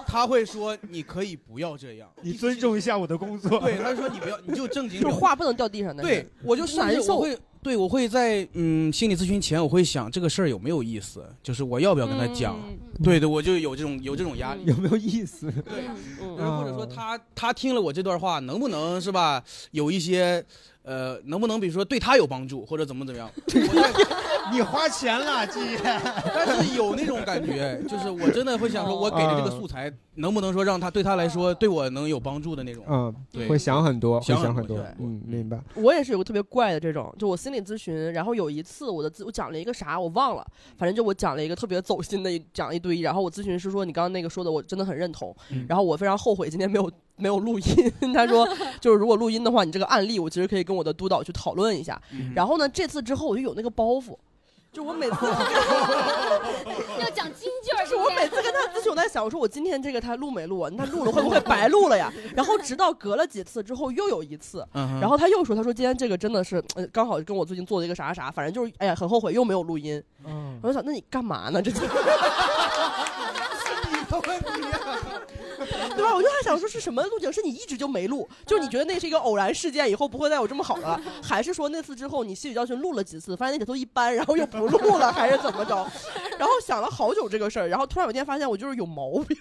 [0.07, 3.59] 他会说：“你可以不要这样，你尊重一下我的工作。
[3.59, 5.03] 对，他说你不要，你就正经。
[5.11, 6.05] 话不能掉地上的。
[6.05, 6.95] 对，我就难受。
[6.95, 12.55] 甚至我会，对我会在嗯心理咨询前，我会想这个事儿有没有意思，就是我要不要跟他讲。
[12.57, 14.63] 嗯对对，我就有这种有这种压力。
[14.67, 15.51] 有没有意思？
[15.51, 15.89] 对，
[16.37, 19.43] 或者说他他听了我这段话，能不能是吧？
[19.73, 20.45] 有一些
[20.85, 23.31] 呃，能不能比如说对他有帮助，或者怎么怎么样？
[24.53, 25.79] 你花钱了， 季爷。
[26.35, 32.85] 但是有那种感觉，就是我真的会想说，我给的这个素材能不能说让他对他来说对我能有帮助的那种？
[32.87, 35.59] 嗯对，会想很多，会想想很多嗯，明白。
[35.75, 48.49] 我也是有个特别怪的这种，就我心理咨询，然后有一次我的咨我讲了一个啥我忘了，反正就我讲了一个特别走心的一讲一堆，然后我咨询师说你刚刚那个说的我真的很认同，嗯然后我非常后悔今天没有没有录音，他说
[48.81, 54.17] 就是如果录音的话，你这个案例我其实可以跟我的督导去讨论一下，嗯然后呢这次之后我就有那个包袱。
[54.73, 55.15] 就我每次
[56.99, 60.69] 要讲金句儿，就是我每次跟他咨询，我在想，我说我今天这个他录没录啊？
[60.77, 62.13] 那录了会不会白录了呀？
[62.35, 70.03] 然后直到隔了几次之后，又有一次，然后他又说，他说今天这个真的是，呃，刚好跟我最近做的一个啥啥，反正就是，哎呀，很后悔又没有录音。
[70.27, 71.63] 嗯，我就想，那你干嘛呢？
[71.63, 71.79] 这就。
[76.35, 77.33] 还想说是什么路径？
[77.33, 85.75] 是你一直就没录，就是你觉得那是一个偶然事件，以后不会再有这么好的了，还是说那次之后你吸取教训录了几次，发现那也都一般，然后又不录了，还是怎么着？
[86.39, 89.37] 然后想了好久这个事儿，然后突然有一天发现我就是有毛病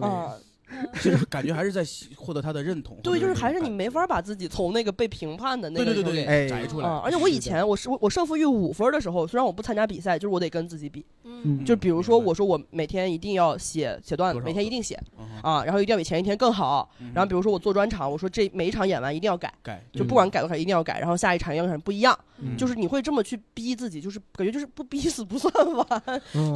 [0.00, 0.34] 啊。
[1.02, 1.82] 就是感觉还是在
[2.16, 2.98] 获得他的认同。
[3.02, 11.04] 对，就是还是你没法把自己从那个被评判的那个对对对对里头给哎摘出来啊而且我以前我是我胜负欲五分的时候，虽然我不参加比赛，就是我得跟自己比。
[11.24, 14.98] 嗯就比如说我说我每天一定要写写段子，每天一定写
[15.42, 16.90] 啊，然后一定要比前一天更好。
[17.14, 25.86] 然后比如说我做专场，我说这每一场演完一定要改，改就不管改多少一定要改，然后下一场要跟不一样嗯，就是你会这么去逼自己，就是感觉就是不逼死不算完。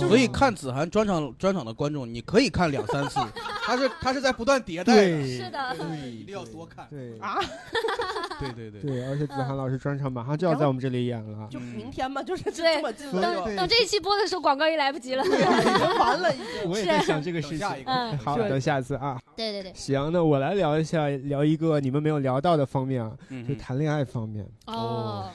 [0.01, 3.21] 所以看子涵专场专场的观众，你可以看两三次，
[3.63, 5.77] 他是他是在不断迭代的，对是的。
[5.79, 6.87] 对，一定要多看。
[6.91, 7.17] 对。
[7.21, 7.39] 啊，
[8.41, 8.81] 对对对。
[8.81, 13.23] 对，而且子涵老师专场马上就要在我们这里演了，就明天嘛，就是对这么近了。
[13.23, 16.71] 等等这一期播的时候，广告也来不及了，已经完了，已经。
[16.71, 17.69] 我也在想这个事情。
[17.87, 18.19] 嗯。
[18.19, 18.49] 好，是。
[18.49, 19.21] 等下次啊。
[19.37, 19.73] 对对对。
[19.75, 24.45] 行，那我来聊一下，聊一个你们没有聊到的方面啊，嗯就谈恋爱方面。
[24.67, 25.31] 哦，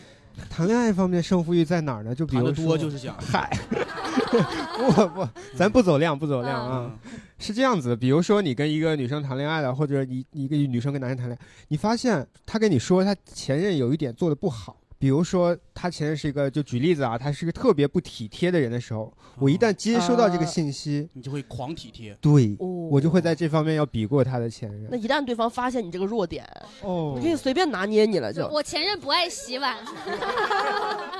[0.49, 2.13] 谈恋爱方面胜负欲在哪儿呢？
[2.13, 3.15] 就比如说，多就是想。
[3.19, 3.49] 嗨，
[4.77, 6.91] 不不，咱不走量，不走量啊。
[7.39, 22.17] 是这样子，比如说你跟一个女生谈恋爱了，或者你你一个女生跟男生谈恋爱，你发现他跟你说他前任有一点做的不好，比如说他前任是一个，就举例子啊，他是一个特别不体贴的人的时候，我一旦接收到这个信息，你就会狂体贴。
[22.19, 24.87] 对、哦我就会在这方面要比过他的前任。
[24.89, 26.43] 那一旦对方发现你这个弱点，
[26.81, 28.47] 哦我可以随便拿捏你了就。
[28.47, 29.75] 我前任不爱洗碗。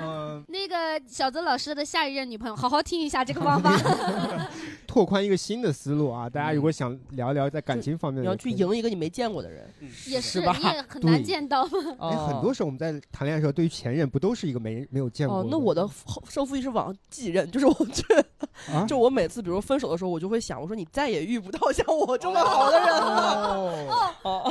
[0.00, 3.70] 嗯那个小泽老师的下一任女朋友，好好听一下这个方法。
[4.86, 6.28] 拓宽一个新的思路啊！
[6.28, 9.72] 大家如果想聊聊在感情方面的，你要去赢一个你没见过的人，
[10.08, 11.62] 也是，吧你也很难见到。
[12.00, 15.88] 哎，很多时候我们在谈恋爱的时候，对于前任不都是一个没没有见过？，哦那我的
[16.28, 23.86] 胜负欲是往继任，就是我觉得，啊就我每次比如分手的时候，我就会想，我说你再也遇不到像我这么好的人了。
[24.24, 24.50] 哦，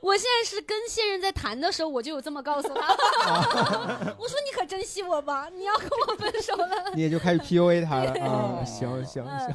[0.00, 2.94] 我现在是跟现任在谈的时候，我就有这么告诉他。
[4.16, 6.66] 我说你可珍惜我吧， 你要跟我分手了。
[6.94, 8.62] 你也就开始 PUA 他了对啊！
[8.66, 9.54] 行行行，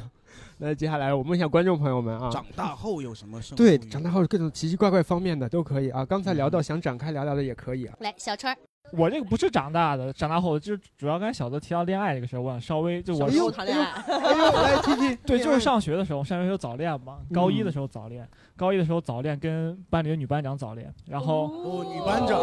[0.58, 6.04] 那接下来我问一下观众朋友们啊，长大后有什么对长大后各种奇奇怪怪方面的都可以啊。
[6.04, 7.94] 刚才聊到想展开聊聊的也可以啊。
[8.00, 8.58] 来，小川儿，
[8.92, 22.38] 我这个不是长大的，长大后就是主要刚才小泽提到恋爱这个事儿，我想稍微就我小时候谈恋爱哎呦来听听对，就是上学的时候，上学的时候早恋嘛，高一的时候早恋，高一的时候早恋跟班里的女班长早恋，然后哦，女班长，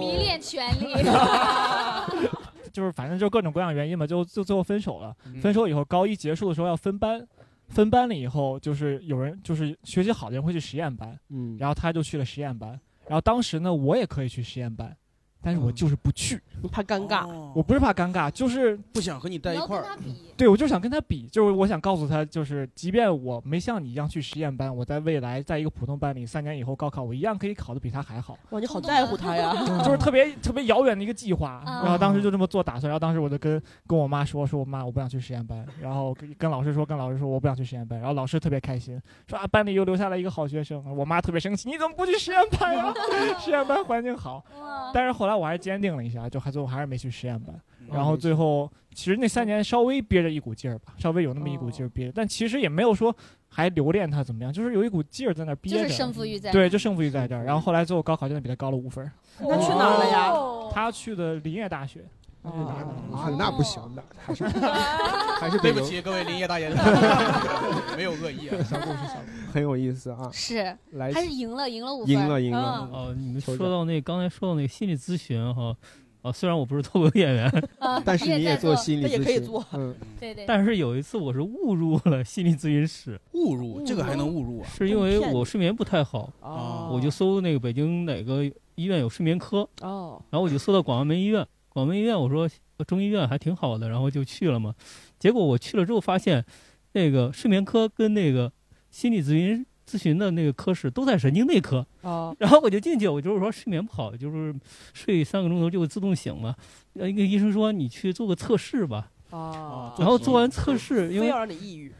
[0.00, 0.94] 迷恋权力。
[2.70, 5.16] 就是反正就各种各样原因嘛，就就最后分手了。
[5.26, 7.26] 嗯分手以后，高一结束的时候要分班，
[7.68, 12.78] 分班了以后，就是有人就是学习好的人会去实验班，嗯，然后他就去了实验班。
[13.06, 14.94] 然后当时呢，我也可以去实验班，
[15.42, 19.84] 但是我就是不去，你怕尴尬，我不是怕尴尬，就是不想和你在一块儿。
[20.36, 28.36] 对，我就想跟他比，就是我想告诉他，就是即便我没像你一样去实验班，我在未来在一个普通班里，三年以后高考，我一样可以考得比他还好。
[28.50, 29.54] 哇，你好在乎他呀！
[29.84, 31.82] 就是特别特别遥远的一个计划，啊。
[31.82, 42.92] 然后当时就这么做打算，然后当时我就跟跟我妈说，说我妈我不想去实验班，然后跟跟老师说，跟老师说我不想去实验班，然后老师特别开心，说啊班里又留下来一个好学生，我妈特别生气，你怎么不去实验班呀？
[43.38, 44.44] 实验班环境好，
[44.92, 47.54] 但是后来我还是坚定了一下，就还最后还是没去实验班，
[47.92, 53.14] 然后最后其实那三年稍微憋着一股劲儿吧，稍微有那么一股劲儿憋着，但其实也没有说
[53.48, 59.12] 还留恋他怎么样，就是有一股劲儿在那儿憋着，就是胜负欲在对，就胜负欲在这儿，然后后来最后高考真的比他高了五分儿。
[59.40, 60.32] 那去哪儿了呀？
[60.72, 62.04] 他去的林业大学。
[63.12, 64.44] 啊，那不行的，还是
[65.40, 66.70] 还是对不起各位林业大爷，
[67.96, 69.52] 没有恶意啊，小故事小故事。
[69.52, 70.28] 很有意思啊。
[70.32, 75.74] 是，来还是赢了，赢了五分，赢了赢了嗯哦，你们说到那刚才说到那个心理咨询哈，
[76.22, 84.68] 啊，虽然我不是脱口演员 啊但是你也做做心理他也可以咨询做嗯，对对但是有一次我是误入了心理咨询室，误入这个还能误入啊？
[84.76, 88.44] 是因为我睡眠不太好，啊我就搜那个北京哪个
[88.74, 91.46] 医院有睡眠科，哦，然后我就搜到广安门医院，
[91.78, 94.74] 广安门医院我说呃中医院还挺好的，然后就去了嘛。
[95.16, 96.44] 结果我去了之后发现，
[96.92, 98.52] 那个睡眠科跟那个
[98.90, 101.86] 心理咨询咨询的那个科室都在神经内科。
[102.00, 104.52] 哦， 然后我就进去，我就是说睡眠不好，就是
[104.92, 106.52] 睡三个钟头就会自动醒嘛。
[106.94, 109.12] 呃，一个医生说你去做个测试吧。
[109.30, 111.92] 哦然后做完测试，因为非要让你抑郁，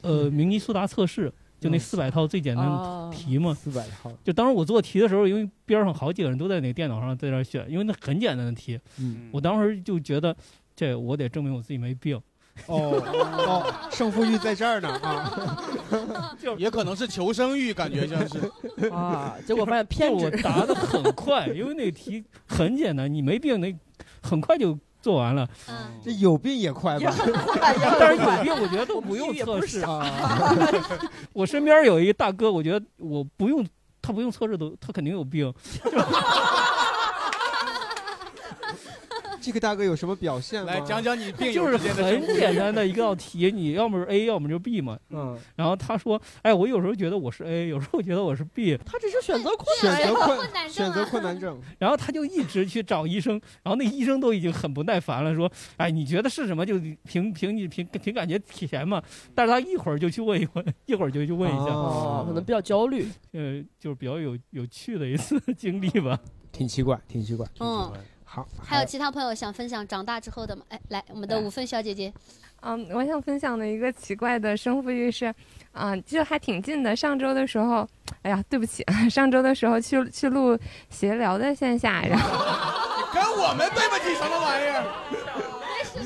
[0.00, 4.12] 呃，明尼苏达测试，就那嗯四百套最简单哦的题嘛，四百套。
[4.22, 10.36] 就当时我做题的时候，因为边上好几个人都在那个电脑上在那选，因为那很简单的题，嗯，我当时就觉得
[10.74, 12.20] 这我得证明我自己没病。
[12.68, 18.50] 哦哦，胜负欲在这儿呢啊， 就也可能是求生欲，感觉像是
[18.88, 23.76] 啊，结果发现偏就我，答的很快，因为那个题很简单，你没病那
[24.22, 25.48] 很快就做完了。
[26.04, 27.14] 这有病也快吧？
[28.00, 30.04] 但是有病我觉得都不用测试啊。
[31.32, 33.64] 我身边有一个大哥，我觉得我不用
[34.02, 35.54] 他不用测试都他肯定有病。
[39.46, 40.72] 这个大哥有什么表现吗？
[40.72, 44.98] 来讲讲你病就是友之间的很生活简单的一道题，你要么是 A，要么就 B 嘛。
[45.10, 45.38] 嗯。
[45.54, 51.60] 然后他说：“哎，我有时候觉得我是 A，有时候觉得我是 B。”他只是选择困选择难呀，困选择困难症。
[51.78, 56.66] 然后他就一直去找医生，然后那医生都已经很不耐烦了，说：“哎，你觉得是什么？
[56.66, 59.00] 就凭凭你凭凭感觉填嘛。”
[59.32, 66.18] 但是他一会儿就去问一问，一会儿就去问一下，哦，可能比较焦虑，呃，就是比较有有趣的一次经历吧。
[66.50, 67.46] 挺奇怪，挺奇怪。
[67.60, 67.92] 嗯，
[68.36, 70.62] 好，还有其他朋友想分享长大之后的吗？
[70.68, 72.12] 哎，来，我们的五分小姐姐，
[72.60, 75.34] 嗯，我想分享的一个奇怪的生父欲是，
[75.72, 76.94] 啊、就还挺近的。
[76.94, 77.88] 上周的时候，
[78.20, 80.58] 哎呀，对不起，上周的时候去去录
[80.90, 82.28] 闲聊的线下，然后
[83.14, 84.84] 跟我们对不起什么玩意儿？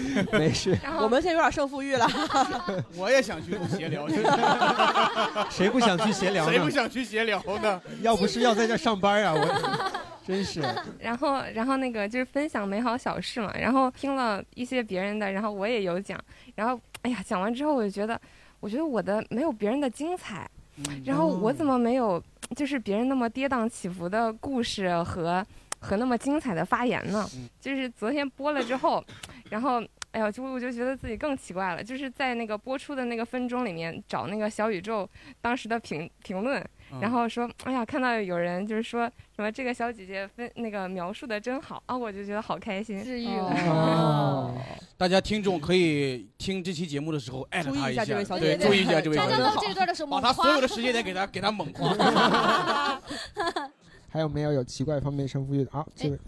[0.33, 2.07] 没事，我们现在有点胜负欲了。
[2.97, 3.53] 我也想去
[3.89, 4.07] 聊，
[5.51, 6.49] 谁不想去闲聊？
[6.49, 7.81] 谁不想去闲聊呢？
[8.03, 10.63] 要不是要在这上班啊，我真是。
[10.99, 16.19] 然后然后那个就是分享美好小事嘛，然后听了一些别人的，然后我也有讲，
[16.55, 18.21] 然后哎呀，讲完之后我就觉得，
[18.61, 20.49] 我觉得我的没有别人的精彩，
[21.05, 22.23] 然后我怎么没有
[22.57, 25.45] 就是别人那么跌宕起伏的故事和
[25.81, 27.29] 和那么精彩的发言呢？
[27.61, 29.05] 就是昨天播了之后，
[29.51, 29.83] 然后。
[30.13, 35.09] 哎呀，就我就觉得自己更奇怪了，就是在那个播出的那个分钟里面找那个小宇宙
[35.41, 36.61] 当时的评评论，
[37.01, 43.55] 然后说，哎呀，看到有人就是说什么这个小姐姐分那个描述的真好啊，我就觉得好开心，治愈了。
[43.69, 44.61] 哦，
[44.97, 53.01] 大家听众可以听这期节目的时候艾特他下，注意一下这位小对，姐姐注意一下这位小姐姐大家到这段的时候把他所有的时间点给他给他猛夸。
[54.11, 55.71] 还有没有有奇怪方面胜负欲的？
[55.71, 56.19] 啊，这位，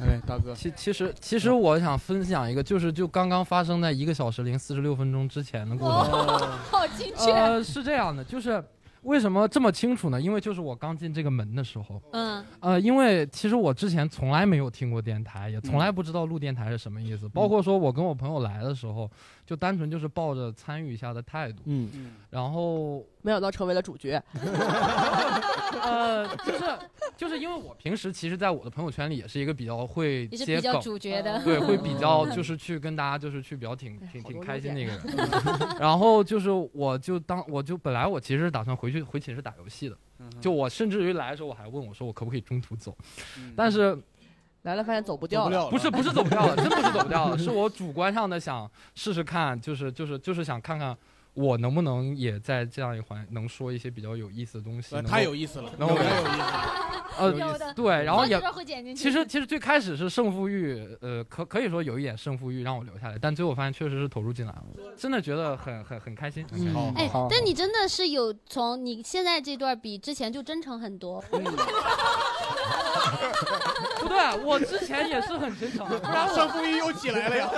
[0.00, 5.90] 哎，大哥，其其实其实我想分享一个，就是就刚刚发生在一个小时零四十六分钟之前的故事。
[5.90, 7.30] 哦 好精确。
[7.32, 8.62] 呃，是这样的，就是
[9.02, 10.20] 为什么这么清楚呢？
[10.20, 17.28] 因为就是我刚进这个门的时候，嗯呃，因为其实我之前从来没有听过电台，也从来不知道录电台是什么意思。
[17.28, 19.08] 包括说我跟我朋友来的时候，
[19.46, 21.62] 就单纯就是抱着参与一下的态度。
[21.66, 24.20] 嗯，然后没想到成为了主角。
[25.80, 26.64] 呃，就是
[27.16, 31.42] 就是因为我平时其实，在我的朋友圈里也是一个比较会也是比较接梗，主角的。
[31.42, 32.36] 对，会比较嗯。
[32.36, 35.00] 就是去跟大家就是去比较挺挺挺开心的一个人。
[35.80, 39.96] 然后就是我就当我就本来我其实是打算回去回寝室打游戏的，
[40.40, 42.96] 就我甚至于来的时候我还问我说我可不可以中途走，
[43.56, 43.98] 但是。
[44.62, 50.96] 来了发现走不掉了，不是不是走不掉了， 真不是走不掉了，是我主观上的想试试看，就是就是就是想看看
[51.34, 55.00] 我能不能也在这样一环能说一些比较有意思的东西呃。
[55.00, 57.32] 能够太有意思了能够有的有意思呃，
[57.74, 58.40] 对，然后也
[58.94, 64.64] 其实其实最开始是胜负欲，呃，可可以说有一点胜负欲让我留下来，但最后发现确实是投入进来了，
[64.96, 66.44] 真的觉得很很很开心。
[66.50, 71.22] 很开心哎，但你真的是有从你现在这段比之前就真诚很多。
[74.00, 77.50] 不对，我之前也是很真诚， 不然我胜负欲又起来了呀。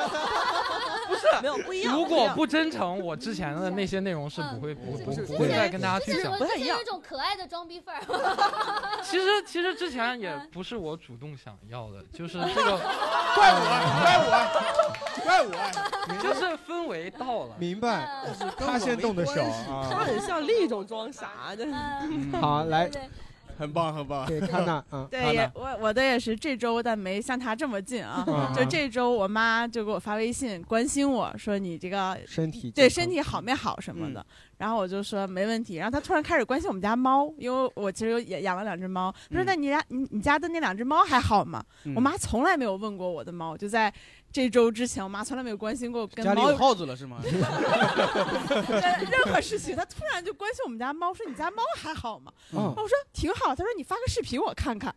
[1.09, 6.37] 不是没有不一样如果不真诚，我之前的那些内容是不会不不不会再跟大家去讲。
[6.37, 9.01] 不太一样，有一种可爱的装逼范儿。
[9.03, 12.79] 其实其实之前也不是我主动想要的，就是这个
[13.35, 13.61] 怪我
[14.03, 14.29] 怪我
[15.25, 18.25] 怪我，就是氛围到了，明白，
[18.59, 19.35] 他先动的手
[19.65, 20.05] 他啊。
[20.05, 21.79] 很像另一种装傻，真的。
[22.41, 22.91] 好，来，
[23.59, 24.25] 很棒很棒。
[24.27, 28.25] 对， 康纳，嗯，对，也我我的也是这周，但没像他这么近啊。
[28.27, 34.25] 嗯就这周，我妈就给我发微信关心我说你这个身体对身体好没好什么的。
[34.57, 35.77] 然后我就说没问题。
[35.77, 39.15] 然后他突然开始关心我们家猫，因为我其实有也养了两只猫。
[39.31, 43.93] 他说：“那你家你你家的那两只猫还好吗？”嗯我妈从来没有问过我的猫，就在
[44.33, 47.19] 这周之前，我妈从来没有关心过跟猫家里有耗子了是吗？
[49.11, 52.31] 任何事情，她突然就关心我们家猫，说你家猫还好吗？
[52.53, 53.55] 嗯然后我说挺好。
[53.55, 54.95] 她说你发个视频我看看。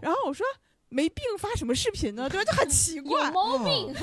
[0.00, 0.46] 然后我说
[0.88, 2.28] 没病发什么视频呢？
[2.30, 2.50] 对吧？
[2.50, 3.94] 就很奇怪，有毛病。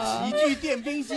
[0.00, 1.16] 喜剧 电冰箱。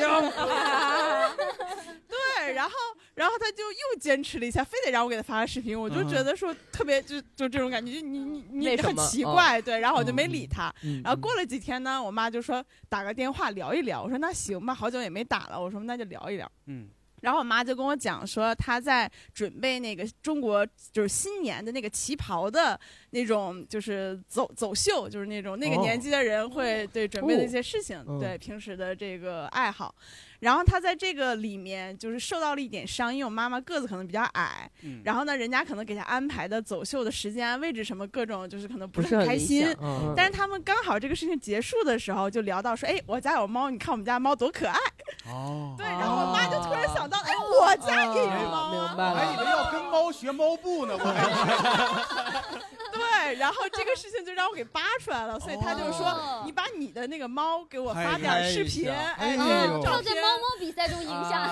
[3.16, 10.74] 对，然后他就又坚持了一下，非得让我给他发个视频，我就嗯觉得说特别就就这种感觉，就你你你很奇怪，嗯对，然后我就没理他。
[10.84, 16.52] 嗯然后过了几天呢，我妈就说打个电话聊一聊，我说那行吧，好久也没打了，我说那就聊一聊。
[16.68, 16.90] 嗯。
[17.22, 22.78] 然后我妈就跟我讲说，她在准备那个中国就是新年的那个旗袍的
[23.12, 29.96] 那种，就是走走秀，就是那种那个哦年纪的人会对准备的一些事情，哦对平时的这个爱好。
[30.44, 39.66] 然后他在这个里面就是受到了一点伤，因为我妈妈个子可能比较矮，嗯然后呢，人家可能给他安排的走秀的时间啊、位置什么各种，就是可能不不是很开心。
[39.82, 44.78] 嗯但是他们刚好这个事情结束的时候，就聊到说，哎，我家有猫，你看我们家猫多可爱。
[45.26, 51.24] 哦，对，然后我妈就突然想到，哎，我家也有猫、啊，明白我还以为要跟猫学猫步呢，我还
[52.94, 59.36] 对，然后这个事情就让我给扒出来了，所以他就说，哦你把你的那个猫给我发点视频，哎，
[59.82, 61.50] 照片猫猫比赛中赢下。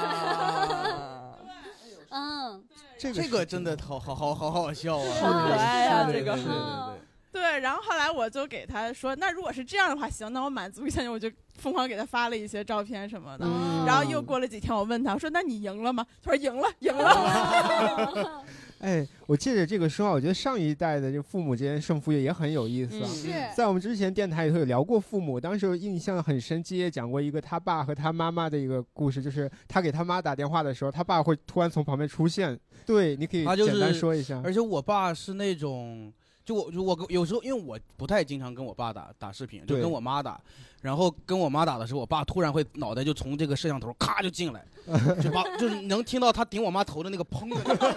[2.14, 2.64] 嗯，
[2.98, 7.02] 这个这个真的好好好好好笑啊，好可爱啊这个对对对对对。
[7.32, 13.46] 对，然后后来我就给他说，那如果是这样的话，行，那我满足一下你，我就疯狂给他发了一些照片什么的。
[13.46, 13.86] 嗯。
[13.86, 16.06] 然后又过了几天，我问他，我说那你赢了吗？
[16.22, 18.44] 他说赢了，赢了。
[18.82, 23.08] 哎，我借着这个说啊，我觉得上一代的这父母之间胜负欲也很有意思啊。
[23.08, 32.60] 嗯是在我们之前电台里头有聊过父母，当时印象很深，基也讲过一个他爸和他妈妈的一个故事，就是他给他妈打电话的时候，他爸会突然从旁边出现。
[32.86, 34.42] 对，你可以他就简单说一下。
[34.44, 36.12] 而且我爸是那种，
[36.44, 40.42] 就我就我有时候因为我不太经常跟我爸打打视频，就跟我妈打，
[40.82, 44.66] 然后跟我妈打的时候，我爸突然会脑袋就从这个摄像头咔就进来，
[45.22, 47.94] 就把就是能听到他顶我妈头的那个砰的那个，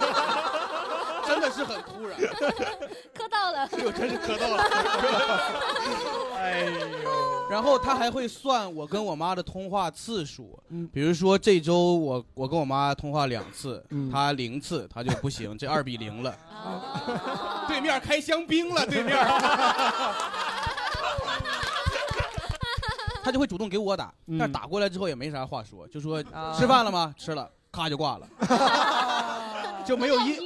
[1.27, 2.19] 真的是很突然，
[3.13, 4.63] 磕到了，哎呦真是磕到了。
[6.37, 6.65] 哎
[7.03, 7.49] 呦！
[7.49, 10.59] 然后他还会算我跟我妈的通话次数，
[10.91, 16.35] 比如说这周我我跟我妈通话两次，她零次，她就不行， 这二比零了。
[17.67, 19.15] 对面开香槟了，对面。
[23.23, 26.21] 他就会主动给我打，但是打过来之后也没啥话说，就说
[26.55, 27.13] 吃饭了吗？
[27.17, 28.27] 吃了，咔就挂了，
[29.83, 30.37] 就没有一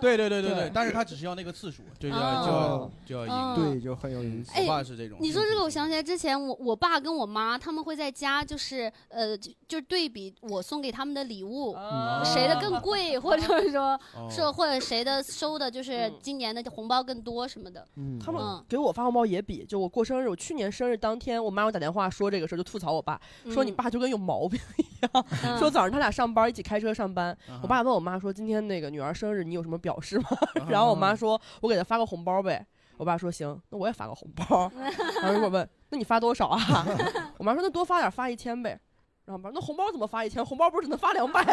[0.00, 2.90] 对对对对对对，但是他只是要那个次数，就要哦。
[3.06, 3.54] 就要就要哦。
[3.58, 3.72] 赢。
[3.72, 4.52] 对，就很有意思。
[4.60, 5.18] 我爸是这种。
[5.20, 11.76] 你说这个，我想起来之前我我爸跟我妈他们会在家，就是呃，就就对比我送给他们的礼物，
[12.24, 14.28] 谁的更贵，或者说 哦。
[14.30, 17.86] 是或者谁的收的就是今年的红包更多什么的。
[17.96, 18.18] 嗯。
[18.18, 18.64] 他们嗯。
[18.68, 23.20] 给我发红包也比，就我过生日，我去年生日当天，我妈给我打电话说这个事儿，就吐槽我爸，
[23.50, 25.26] 说嗯你爸就跟有毛病一样，
[25.58, 27.58] 说早上他俩上班一起开车上班，嗯。
[27.62, 30.26] 我爸问我妈说今天那个女儿生日你有什么表示吗？
[30.68, 32.64] 然后我妈说我给她发个红包呗，
[32.96, 34.70] 我爸说行，那我也发个红包，
[35.22, 36.58] 然后一会儿问那你发多少啊？
[37.38, 38.78] 我妈说那多发点，发一千呗。
[39.24, 40.44] 然后我爸说那红包怎么发一千？
[40.44, 41.52] 红包不是只能发两百吗？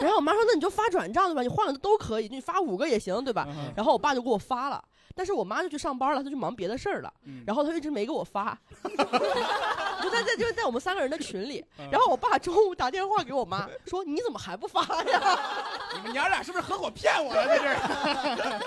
[0.00, 1.40] 然后我妈说：“那你就发转账对吧？
[1.42, 4.82] 你换个都可以，你发五个也行对吧？”然后我爸就给我发了，
[5.16, 7.10] 但是我妈就去上班了，她就忙别的事儿了，
[7.46, 8.56] 然后她一直没给我发，
[10.02, 11.64] 就在在就在我们三个人的群里。
[11.90, 15.38] 然后我爸中午打电话给我妈说：“你怎么还不发呀？”
[15.96, 17.46] 你们娘俩是不是合伙骗我了？
[17.48, 17.76] 在这儿。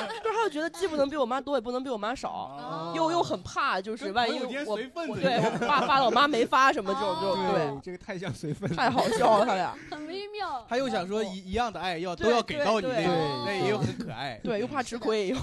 [0.24, 9.78] 就是他就觉得既不能比我妈多，也不能比我妈少，又又很怕，就是万一我随份我对我爸发了，我妈没发什么这种就对，这个太像随份子，太好笑了，他俩。
[9.92, 10.66] 很微妙。
[10.68, 13.14] 他又想说一一样的爱要都要给到你对那种，
[13.46, 14.40] 对那也有很可爱。
[14.44, 15.36] 对，又怕吃亏，又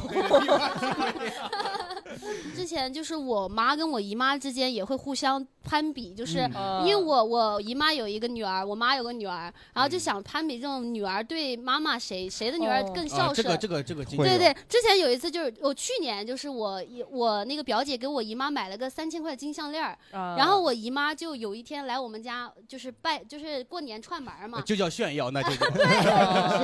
[2.55, 13.31] 之前就是我妈跟我姨妈之间也会互相攀比，就是嗯因为我我姨妈有一个女儿，我妈有个女儿，然后就想攀比这种女儿对妈妈谁谁的女儿更孝顺。
[13.31, 25.85] 啊这个这个这个对对，之前有一次就是我去年就是我姨我那个表姐给我姨妈买了个三千块金项链然后我姨妈就有一天来我们家就是拜就是过年串门嘛，就叫炫耀，那就 对。
[25.85, 26.07] 是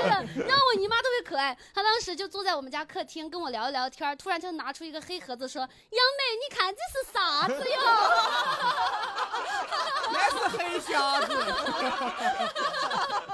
[0.08, 7.80] 的， 然后我姨妈特别可爱，她当时就坐在我们家客厅跟我聊一聊天儿，突然就拿出一个黑盒子说：“杨梅，你看这是啥子哟？”
[10.12, 11.32] 那是黑瞎子。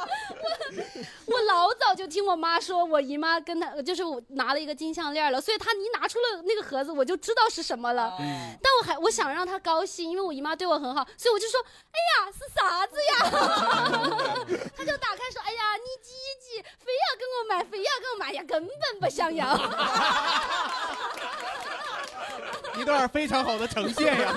[1.26, 8.16] 我老早就听我妈说，我姨妈跟她就是我拿了一个金项链了，所以她一拿出了那个盒子，我就知道是什么了。
[8.20, 11.60] 嗯但我还我想让她高兴，因为我姨妈对我很好，所以我就说，
[11.92, 13.12] 哎呀，是啥子呀？
[14.76, 19.56] 她就打开说，哎呀，你挤一挤，非要跟我买，非要跟我买呀，根本不想要。
[22.78, 24.34] 一段非常好的呈现呀。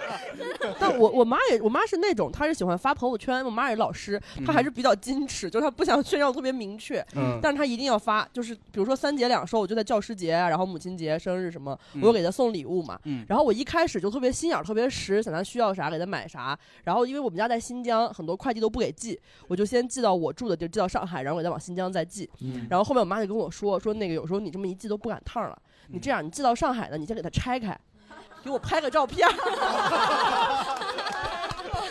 [0.78, 3.44] 但我我妈也，我妈是那种，她是喜欢发朋友圈。
[3.44, 12.98] 我妈也是老师，她还是比较矜持，就是她不想炫耀特别明确，嗯但是她一定要发，就是比如说三节两寿，我就在教师节啊，然后母亲节、生日什么，嗯我就给她送礼物嘛。
[13.04, 16.58] 嗯然后我一开始就特别心眼特别实，想她需要啥给她买啥。
[16.84, 19.18] 然后因为我们家在新疆，很多快递都不给寄，
[19.48, 22.28] 我就先寄到我住的地儿，寄到上海，然后我再往新疆再寄。
[22.40, 25.56] 嗯然后后面我妈就跟我说，说那个有时候你这么一寄都不赶趟了，
[25.88, 27.78] 你这样你寄到上海呢，你先给它拆开，
[28.42, 29.32] 给我拍个照片儿。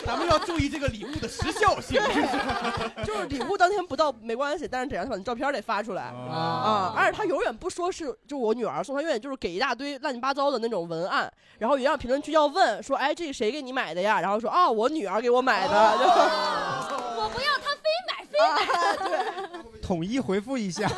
[0.06, 2.00] 咱们要注意这个礼物的时效性。
[3.04, 6.94] 就是礼物当天不到没关系，但是得让他把照片得发出来啊！
[6.96, 11.28] 而且他永远不说是就我女儿送，他永远就是给一大堆乱七八糟的那种文案，
[11.58, 14.20] 然后也让评论区要问说，哎，这谁给你买的呀？
[14.20, 15.74] 然后说啊，我女儿给我买的。
[17.18, 18.64] 我不要，他非买非买。
[19.08, 20.88] 对，统一回复一下。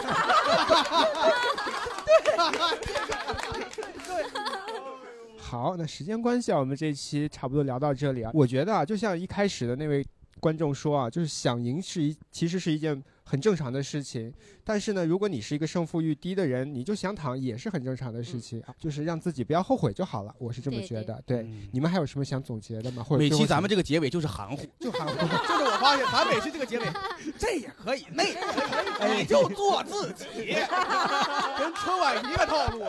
[5.36, 8.30] 好，那时间关系啊，我们这一期差不多聊到这里啊。
[8.34, 10.06] 我觉得啊，就像一开始的那位
[10.40, 14.32] 观众说啊，就是想赢是一其实是一件很正常的事情。
[14.68, 20.34] 但是呢，如果你是一个胜负欲低的人，你就想躺也是很正常的事情啊，就是让自己不要后悔就好了。
[20.36, 21.18] 我是这么觉得。
[21.24, 23.02] 对，你们还有什么想总结的吗？
[23.02, 25.14] 或者每最后想期咱们这个结尾就是含糊，就含糊。
[25.48, 26.84] 就是我发现咱每期这个结尾，
[27.38, 30.52] 这也可以，那也可以，你就做自己，
[31.58, 32.84] 跟春晚一个套路。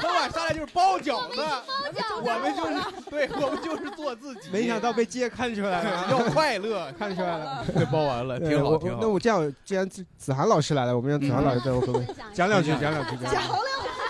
[0.00, 1.42] 春晚上来就是包饺子，
[2.22, 4.50] 我们就是对，我们就是做自己。
[4.52, 8.98] 没想到被街看出来了，要快乐，看出来了，对，包完了，挺好，挺好。
[9.00, 13.44] 那我这样，既然子子涵老师来了，我们让子涵老师对我可不可以讲两句，讲两句，讲两句。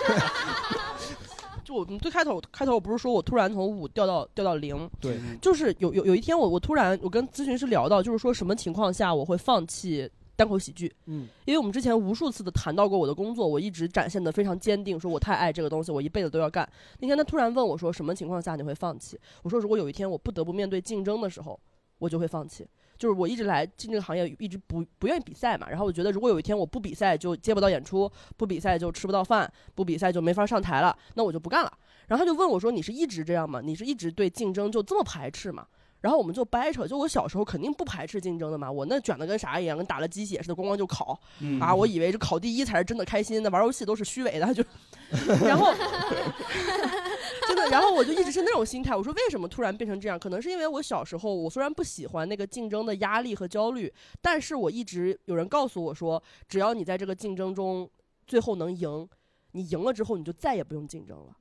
[1.65, 10.93] 就我们最开头开头我不是说我突然从五掉到掉到零，对，就是有有有一天我我突然我跟咨询师聊到，就是说什么情况下我会放弃单口喜剧？
[11.05, 16.69] 嗯，因为我们之前无数次的谈到过我的工作，我一直展现的非常坚定，说我太爱这个东西，我一辈子都要干。
[16.99, 19.19] 那天他突然问我说，什么情况下你会放弃？
[19.41, 21.59] 我说如果有一天我不得不面对竞争的时候，
[21.97, 22.67] 我就会放弃。
[22.97, 25.67] 就是我一直来进这个行业，一直不不愿意比赛嘛。
[25.69, 31.71] 然后我觉得，如果有一天我不比赛就接不到演出，不比赛就吃不到饭，不比赛就没法上台了，那我就不干了。
[32.07, 33.61] 然后他就问我说：“你是一直这样吗？
[33.63, 35.65] 你是一直对竞争就这么排斥吗？”
[36.01, 41.73] 然后我们就掰扯，就我小时候肯定不排斥竞争的嘛，我那卷的跟啥一样，跟打了鸡血似的，咣咣就考、嗯啊！
[41.73, 44.63] 我以为这考第一才是真的开心那，玩游戏都是虚伪的，就，
[45.43, 45.73] 然后
[47.47, 48.95] 真的，然后我就一直是那种心态。
[48.95, 50.19] 我说为什么突然变成这样？
[50.19, 53.91] 可能是因为我小时候，我虽然不喜欢那个竞争的压力和焦虑，
[54.21, 57.89] 但是我一直有人告诉我说，只要你在这个竞争中
[58.27, 59.07] 最后能赢，
[59.51, 61.35] 你赢了之后你就再也不用竞争了。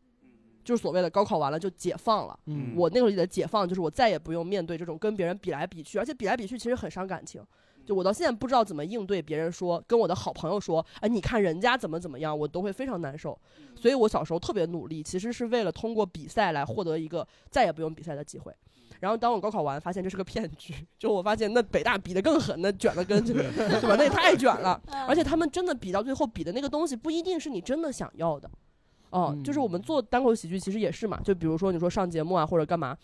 [0.64, 2.38] 就是所谓的高考完了就解放了。
[2.46, 7.44] 嗯我那个里的解放就是我再也不用面对这种跟别人比来比去，而且比来比去其实很伤感情。
[7.84, 13.38] 就我到现在不知道怎么应对别人说跟我的好朋友说，哎，你看人家怎么怎么样，我都会非常难受。
[13.74, 18.52] 所以我小时候特别努力，其实是为了通过比赛来获得一个再也不用比赛的机会。
[19.00, 23.96] 然后当我高考完，发现这是个骗局，就我发现那北大比的更狠，那卷的跟这个， 对吧？
[23.98, 28.48] 那也太卷了， 而且他们真的比到最后比的那个东西不一定是你真的想要的。
[29.10, 32.96] 哦，就是我们做单口喜剧其实也是嘛，就比如说你说上节目啊或者干嘛，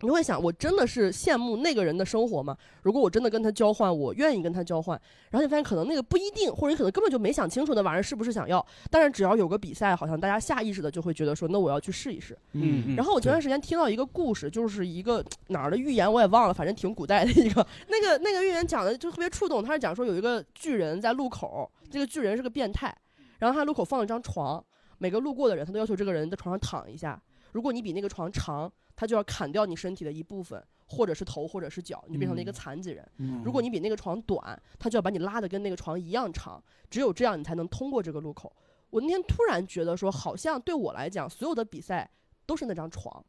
[0.00, 2.56] 你会想我真的是羡慕那个人的生活吗？
[2.82, 5.00] 如果我真的跟他交换，我愿意跟他交换，
[5.30, 12.38] 然后你发现可能那个不一定，或者你可能根本就没想清楚那玩意儿是不是想要，但是只要有个比赛，好像大家下意识的就会觉得说，那我要去试一试。
[12.52, 17.66] 嗯嗯然后我前段时间听到一个故事，就是一个哪儿的寓言我也忘了，反正挺古代的一个。
[17.88, 22.96] 那个那个寓言讲的就特别触动，他是讲说有一个巨人在路口，这个巨人是个变态，
[23.38, 24.64] 然后他路口放了一张床，
[24.98, 27.20] 每个路过的人他都要求这个人在床上躺一下，
[27.52, 30.60] 如果你比那个床长，他就要砍掉你身体的一部分。
[30.90, 33.06] 或者是头，或者是脚，你就变成了一个嗯残疾人。
[33.18, 38.50] 嗯如果你比那个床短，他就要把你拉的跟那个床一样长，只有这样你才能通过这个路口。
[38.88, 42.10] 我那天突然觉得说，好像对我来讲，所有的比赛
[42.46, 43.22] 都是那张床，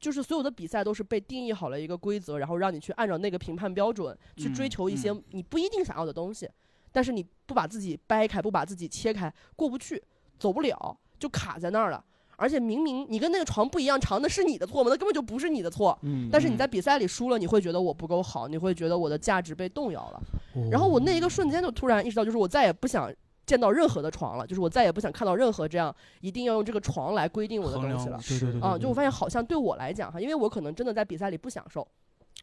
[0.00, 6.50] 就是所有的比赛都是被定义好了一个规则，然后让你去按照那个评判标准去追嗯求一些你不一定想要的东西，
[6.90, 10.02] 但是你不把自己掰开，不把自己切开，过不去，
[10.40, 12.04] 走不了，就卡在那儿了。
[12.38, 14.90] 而且明明你跟那个床不一样长，那是你的错吗？
[14.90, 15.98] 那根本就不是你的错。
[16.02, 20.22] 嗯但是你在比赛里输了，你会觉得我不够好，你会觉得我的价值被动摇了。
[20.70, 23.12] 然后我那一个瞬间就突然意识到，就是我再也不想
[23.44, 28.18] 见到任何的床了，就是我再也不想看到任何这样一定要用这个床来规定我的东西了。
[28.26, 31.86] 对对对对啊，就我发现好像对我来讲哈，因为我可能真的在比赛里不享受。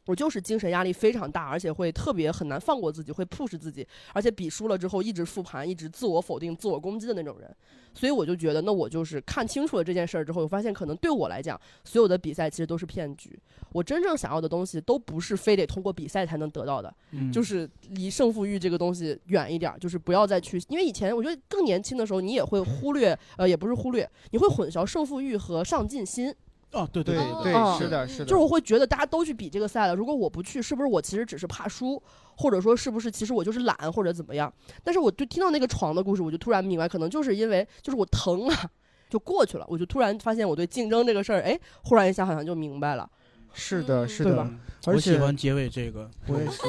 [0.06, 7.56] 我就是精神压力非常大，而且会特别很难放过自己，会 push 自己，而且比输了之后一直复盘，一直自我否定、自我攻击的那种人。
[7.94, 13.40] 所以我就觉得，那我就是看清楚了这件事儿之后，我发现可能对我来讲，所有的比赛其实都是骗局。
[13.72, 26.36] 我真正想要的东西都不是非得通过比赛才能得到的，嗯就是离胜负欲这个东西远一点儿，就是不要再去，因为以前我觉得更年轻的时候，你也会忽略，呃，也不是忽略，你会混淆胜负欲和上进心。
[26.76, 32.02] 哦，对对对啊是的是的就是我会觉得大家都去比这个赛了，如果我不去，是不是我其实只是怕输，
[32.36, 34.54] 或者说是不是其实我就是懒或者怎么样？
[34.84, 38.70] 但是我就听到那个床的故事，我就突然明白，可能就是因为就是我疼啊，
[39.10, 43.10] 就过去了，我就突然发现我对竞争这个事儿，哎，忽然一下好像就明白了。
[43.54, 44.52] 是的，是的对吧，
[44.88, 46.60] 而且我喜欢结尾这个，我也是。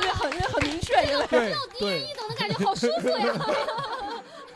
[0.00, 3.32] 因为很因为很明确，因为对 对，懂的感觉好舒服呀。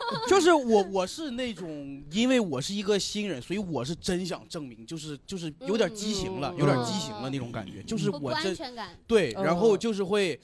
[0.27, 8.97] 就是我我是那种，因为我是一个新人，所以我是真想证明，就是就是有点畸形了，有点畸形了那种感觉，就是不安我真全感。
[9.07, 10.39] 对，嗯然后就是会，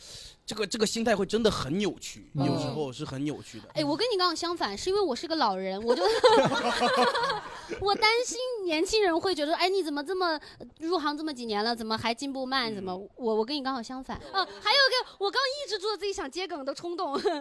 [0.46, 3.70] 这个这个心态会真的很扭曲，嗯有时候是很扭曲的。
[3.74, 6.04] 哎，我跟你刚好相反，是因为我是个老人，我就
[7.80, 10.38] 我担心年轻人会觉得，哎，你怎么这么
[10.80, 12.74] 入行这么几年了，怎么还进步慢？
[12.76, 14.46] 怎么我我跟你刚好相反啊？
[14.62, 17.38] 还有一个，我刚抑制住了自己想接梗的冲动， 就是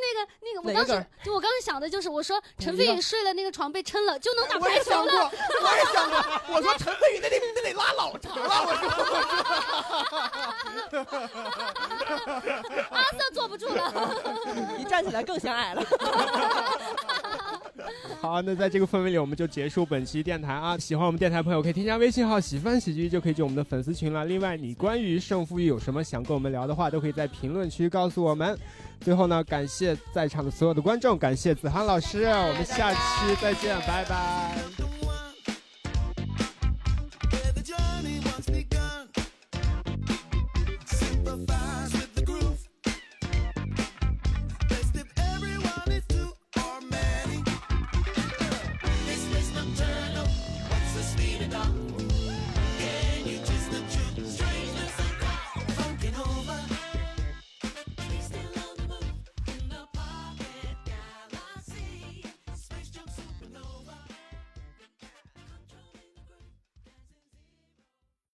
[0.00, 4.96] 那个那个，我当时就我刚刚想的就是，我说陈飞宇睡了那个床被撑了，就能打我也排球了。
[4.96, 5.18] 想过，
[5.68, 6.16] 我也想过，
[6.54, 8.72] 我说陈飞宇那得那得拉老长了，我
[12.16, 12.27] 说。
[12.90, 14.14] 阿瑟坐不住了，
[14.78, 15.82] 一站起来更显矮了。
[18.20, 20.76] 好，那在这个氛围里，我们就结束本期电台啊！
[20.76, 24.24] 喜欢我们电台的朋友可以添加微信号“喜欢喜剧”，就可以进我们的粉丝群了。
[24.24, 28.58] 另外，你关于胜负欲有什么想跟我们聊的话，都可以在评论区告诉我们。
[29.00, 32.98] 最后呢，感谢在场的所有的观众，感谢子涵老师，我们下期
[33.40, 34.97] 再见，拜拜。